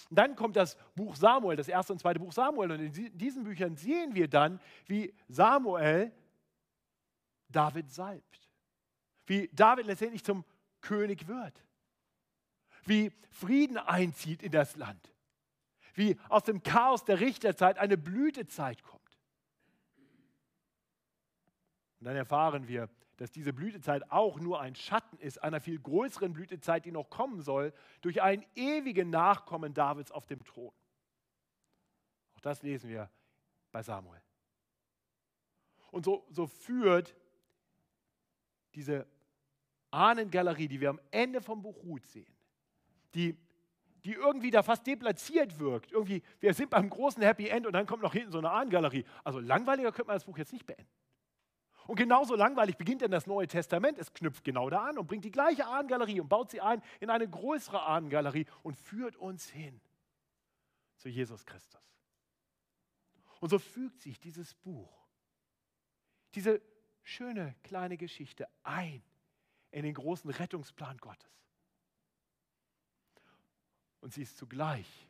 [0.09, 2.71] Und dann kommt das Buch Samuel, das erste und zweite Buch Samuel.
[2.71, 6.13] Und in diesen Büchern sehen wir dann, wie Samuel
[7.49, 8.49] David salbt.
[9.25, 10.45] Wie David letztendlich zum
[10.79, 11.61] König wird.
[12.85, 15.13] Wie Frieden einzieht in das Land.
[15.93, 19.01] Wie aus dem Chaos der Richterzeit eine Blütezeit kommt.
[21.99, 26.33] Und dann erfahren wir, dass diese Blütezeit auch nur ein Schatten ist einer viel größeren
[26.33, 30.73] Blütezeit, die noch kommen soll, durch einen ewigen Nachkommen Davids auf dem Thron.
[32.35, 33.09] Auch das lesen wir
[33.71, 34.21] bei Samuel.
[35.91, 37.15] Und so, so führt
[38.73, 39.07] diese
[39.91, 42.35] Ahnengalerie, die wir am Ende vom Buch Ruth sehen,
[43.13, 43.37] die,
[44.03, 45.93] die irgendwie da fast deplatziert wirkt.
[45.93, 49.05] Irgendwie, wir sind beim großen Happy End und dann kommt noch hinten so eine Ahnengalerie.
[49.23, 50.89] Also langweiliger könnte man das Buch jetzt nicht beenden.
[51.87, 53.97] Und genauso langweilig beginnt dann das Neue Testament.
[53.97, 57.09] Es knüpft genau da an und bringt die gleiche Ahnengalerie und baut sie ein in
[57.09, 59.79] eine größere Ahnengalerie und führt uns hin
[60.97, 61.81] zu Jesus Christus.
[63.39, 65.07] Und so fügt sich dieses Buch,
[66.33, 66.61] diese
[67.03, 69.03] schöne kleine Geschichte ein
[69.71, 71.29] in den großen Rettungsplan Gottes.
[74.01, 75.07] Und sie ist zugleich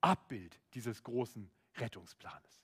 [0.00, 2.63] Abbild dieses großen Rettungsplanes.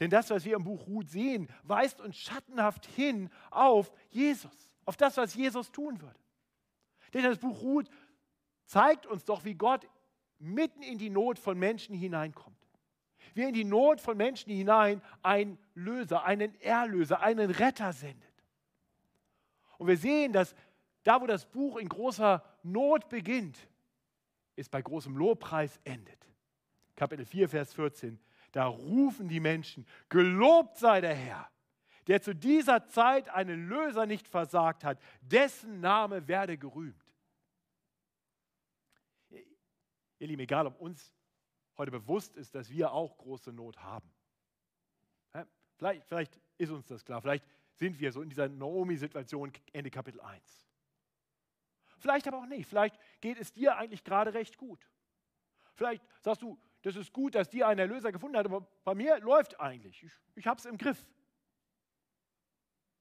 [0.00, 4.96] Denn das, was wir im Buch Ruth sehen, weist uns schattenhaft hin auf Jesus, auf
[4.96, 6.18] das, was Jesus tun würde.
[7.12, 7.90] Denn das Buch Ruth
[8.64, 9.86] zeigt uns doch, wie Gott
[10.38, 12.56] mitten in die Not von Menschen hineinkommt.
[13.34, 18.30] Wie in die Not von Menschen hinein einen Löser, einen Erlöser, einen Retter sendet.
[19.76, 20.54] Und wir sehen, dass
[21.02, 23.58] da, wo das Buch in großer Not beginnt,
[24.56, 26.26] es bei großem Lobpreis endet.
[26.96, 28.18] Kapitel 4, Vers 14.
[28.52, 31.50] Da rufen die Menschen, gelobt sei der Herr,
[32.06, 37.04] der zu dieser Zeit einen Löser nicht versagt hat, dessen Name werde gerühmt.
[39.30, 41.14] Ihr Lieben, egal ob uns
[41.78, 44.12] heute bewusst ist, dass wir auch große Not haben.
[45.76, 50.20] Vielleicht, vielleicht ist uns das klar, vielleicht sind wir so in dieser Naomi-Situation Ende Kapitel
[50.20, 50.68] 1.
[51.98, 54.86] Vielleicht aber auch nicht, vielleicht geht es dir eigentlich gerade recht gut.
[55.72, 59.18] Vielleicht sagst du, das ist gut, dass dir ein Erlöser gefunden hat, aber bei mir
[59.20, 60.02] läuft eigentlich.
[60.02, 61.06] Ich, ich habe es im Griff.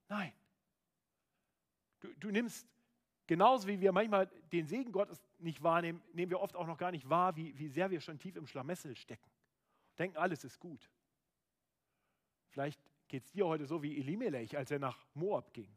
[0.09, 0.33] Nein.
[2.01, 2.67] Du, du nimmst
[3.27, 6.91] genauso wie wir manchmal den Segen Gottes nicht wahrnehmen, nehmen wir oft auch noch gar
[6.91, 9.29] nicht wahr, wie, wie sehr wir schon tief im Schlamassel stecken.
[9.97, 10.89] Denken, alles ist gut.
[12.49, 15.69] Vielleicht geht es dir heute so wie Elimelech, als er nach Moab ging.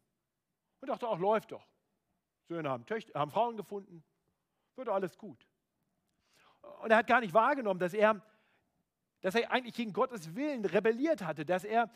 [0.81, 1.69] Und dachte auch, läuft doch.
[2.49, 4.03] Söhne haben, Töchter, haben Frauen gefunden,
[4.75, 5.47] wird alles gut.
[6.83, 8.21] Und er hat gar nicht wahrgenommen, dass er,
[9.21, 11.91] dass er eigentlich gegen Gottes Willen rebelliert hatte, dass er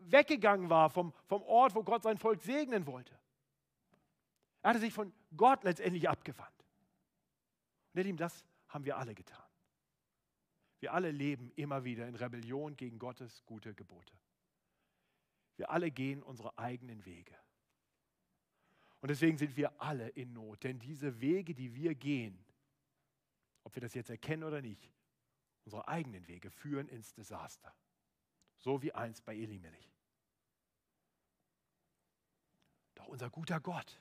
[0.00, 3.18] weggegangen war vom, vom Ort, wo Gott sein Volk segnen wollte.
[4.62, 6.50] Er hatte sich von Gott letztendlich abgewandt.
[7.92, 9.42] Und ihr Lieben, das haben wir alle getan.
[10.80, 14.12] Wir alle leben immer wieder in Rebellion gegen Gottes gute Gebote.
[15.56, 17.34] Wir alle gehen unsere eigenen Wege.
[19.00, 22.44] Und deswegen sind wir alle in Not, denn diese Wege, die wir gehen,
[23.66, 24.88] ob wir das jetzt erkennen oder nicht,
[25.64, 27.74] unsere eigenen Wege führen ins Desaster.
[28.58, 29.92] So wie einst bei Elimelech.
[32.94, 33.98] Doch unser guter Gott,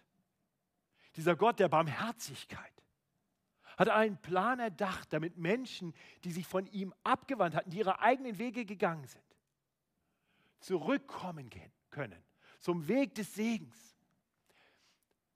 [1.16, 2.84] dieser Gott der Barmherzigkeit,
[3.76, 8.38] hat einen Plan erdacht, damit Menschen, die sich von ihm abgewandt hatten, die ihre eigenen
[8.38, 9.36] Wege gegangen sind,
[10.59, 11.49] zurückkommen
[11.89, 12.24] können
[12.59, 13.97] zum Weg des Segens.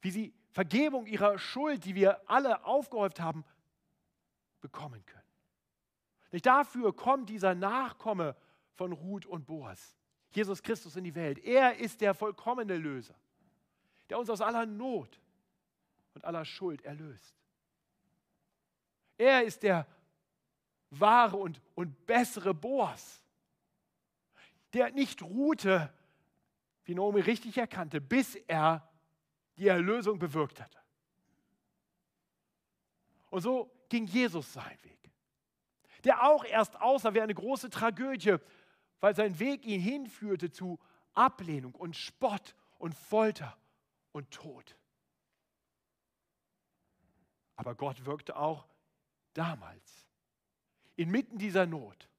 [0.01, 3.43] Wie sie Vergebung ihrer Schuld, die wir alle aufgehäuft haben,
[4.61, 5.23] bekommen können.
[6.31, 8.35] Nicht dafür kommt dieser Nachkomme
[8.73, 9.95] von Ruth und Boas,
[10.31, 11.39] Jesus Christus in die Welt.
[11.39, 13.15] Er ist der vollkommene Löser,
[14.09, 15.19] der uns aus aller Not
[16.13, 17.35] und aller Schuld erlöst.
[19.17, 19.87] Er ist der
[20.91, 23.23] wahre und, und bessere Boas,
[24.73, 25.91] der nicht ruhte,
[26.85, 28.87] wie Naomi richtig erkannte, bis er
[29.57, 30.79] die Erlösung bewirkt hatte.
[33.29, 35.11] Und so ging Jesus seinen Weg,
[36.03, 38.37] der auch erst aussah wie eine große Tragödie,
[38.99, 40.79] weil sein Weg ihn hinführte zu
[41.13, 43.57] Ablehnung und Spott und Folter
[44.11, 44.75] und Tod.
[47.55, 48.67] Aber Gott wirkte auch
[49.33, 50.07] damals,
[50.95, 52.09] inmitten dieser Not,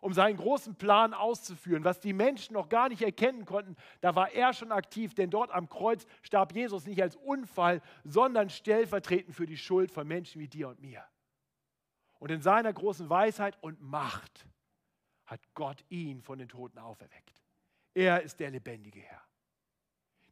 [0.00, 4.32] um seinen großen Plan auszuführen, was die Menschen noch gar nicht erkennen konnten, da war
[4.32, 9.46] er schon aktiv, denn dort am Kreuz starb Jesus nicht als Unfall, sondern stellvertretend für
[9.46, 11.04] die Schuld von Menschen wie dir und mir.
[12.18, 14.46] Und in seiner großen Weisheit und Macht
[15.24, 17.42] hat Gott ihn von den Toten auferweckt.
[17.94, 19.22] Er ist der lebendige Herr,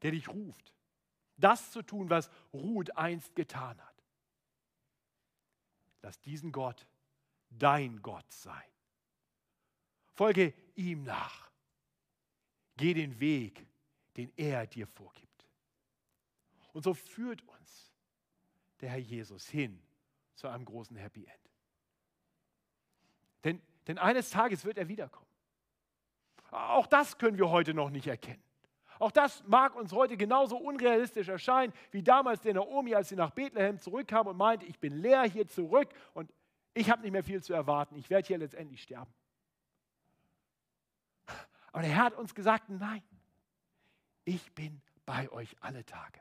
[0.02, 0.72] der dich ruft,
[1.36, 4.04] das zu tun, was Ruth einst getan hat.
[6.02, 6.86] Lass diesen Gott
[7.50, 8.70] dein Gott sein.
[10.14, 11.50] Folge ihm nach.
[12.76, 13.66] Geh den Weg,
[14.16, 15.46] den er dir vorgibt.
[16.72, 17.92] Und so führt uns
[18.80, 19.82] der Herr Jesus hin
[20.34, 21.45] zu einem großen Happy End.
[23.86, 25.26] Denn, eines Tages wird er wiederkommen.
[26.50, 28.42] Auch das können wir heute noch nicht erkennen.
[28.98, 33.30] Auch das mag uns heute genauso unrealistisch erscheinen wie damals der Naomi, als sie nach
[33.30, 36.32] Bethlehem zurückkam und meinte, ich bin leer hier zurück und
[36.72, 39.12] ich habe nicht mehr viel zu erwarten, ich werde hier letztendlich sterben.
[41.72, 43.02] Aber der Herr hat uns gesagt, nein,
[44.24, 46.20] ich bin bei euch alle Tage.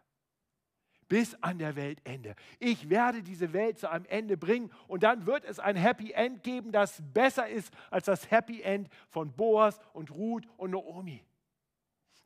[1.07, 2.35] Bis an der Weltende.
[2.59, 6.41] Ich werde diese Welt zu einem Ende bringen und dann wird es ein Happy End
[6.41, 11.23] geben, das besser ist als das Happy End von Boas und Ruth und Naomi.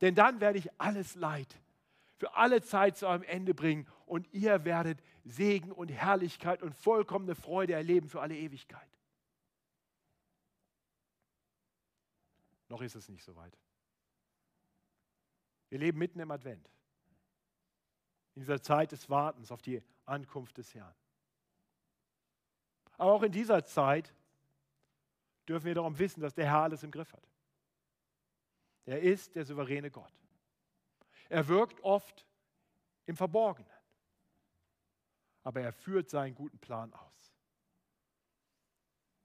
[0.02, 1.60] Denn dann werde ich alles Leid
[2.20, 7.34] für alle Zeit zu einem Ende bringen und ihr werdet Segen und Herrlichkeit und vollkommene
[7.34, 8.88] Freude erleben für alle Ewigkeit.
[12.68, 13.58] Noch ist es nicht so weit.
[15.70, 16.70] Wir leben mitten im Advent,
[18.40, 20.96] in dieser Zeit des Wartens auf die Ankunft des Herrn.
[22.98, 24.14] Aber auch in dieser Zeit
[25.46, 27.28] dürfen wir darum wissen, dass der Herr alles im Griff hat.
[28.86, 30.14] Er ist der souveräne Gott.
[31.28, 32.26] Er wirkt oft
[33.08, 33.70] im Verborgenen,
[35.44, 37.34] aber er führt seinen guten Plan aus.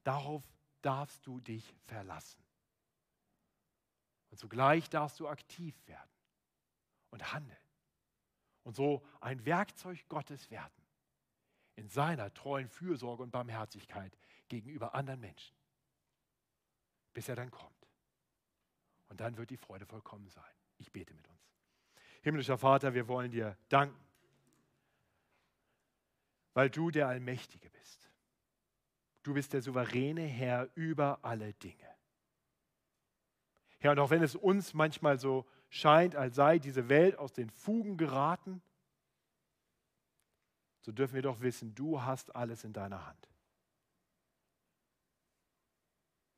[0.03, 0.43] Darauf
[0.83, 2.43] darfst du dich verlassen.
[4.31, 6.11] Und zugleich darfst du aktiv werden
[7.11, 7.64] und handeln
[8.65, 10.73] und so ein Werkzeug Gottes werden
[11.77, 14.17] in seiner treuen Fürsorge und Barmherzigkeit
[14.49, 15.57] gegenüber anderen Menschen,
[17.13, 17.73] bis er dann kommt.
[19.09, 20.45] Und dann wird die Freude vollkommen sein.
[20.79, 21.53] Ich bete mit uns.
[22.23, 24.01] Himmlischer Vater, wir wollen dir danken,
[26.55, 28.11] weil du der Allmächtige bist.
[29.23, 31.89] Du bist der souveräne Herr über alle Dinge.
[33.79, 37.51] Herr, und auch wenn es uns manchmal so scheint, als sei diese Welt aus den
[37.51, 38.63] Fugen geraten,
[40.83, 43.29] so dürfen wir doch wissen, du hast alles in deiner Hand.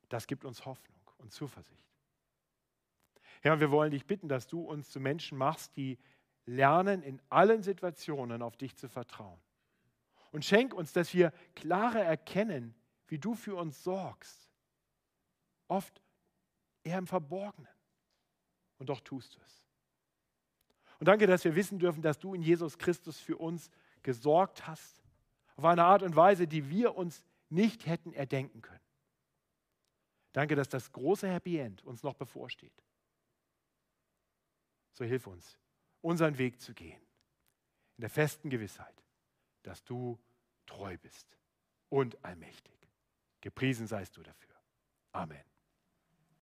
[0.09, 1.85] Das gibt uns Hoffnung und Zuversicht.
[3.41, 5.99] Herr, wir wollen dich bitten, dass du uns zu Menschen machst, die
[6.45, 9.39] lernen, in allen Situationen auf dich zu vertrauen.
[10.31, 12.73] Und schenk uns, dass wir klarer erkennen,
[13.07, 14.49] wie du für uns sorgst.
[15.67, 16.01] Oft
[16.83, 17.76] eher im Verborgenen.
[18.77, 19.63] Und doch tust du es.
[20.99, 23.69] Und danke, dass wir wissen dürfen, dass du in Jesus Christus für uns
[24.03, 25.03] gesorgt hast.
[25.55, 28.79] Auf eine Art und Weise, die wir uns nicht hätten erdenken können.
[30.33, 32.83] Danke, dass das große Happy End uns noch bevorsteht
[34.97, 35.59] so hilf uns,
[36.01, 37.01] unseren Weg zu gehen,
[37.97, 39.03] in der festen Gewissheit,
[39.61, 40.19] dass du
[40.65, 41.37] treu bist
[41.89, 42.75] und allmächtig.
[43.41, 44.55] Gepriesen seist du dafür.
[45.11, 45.43] Amen.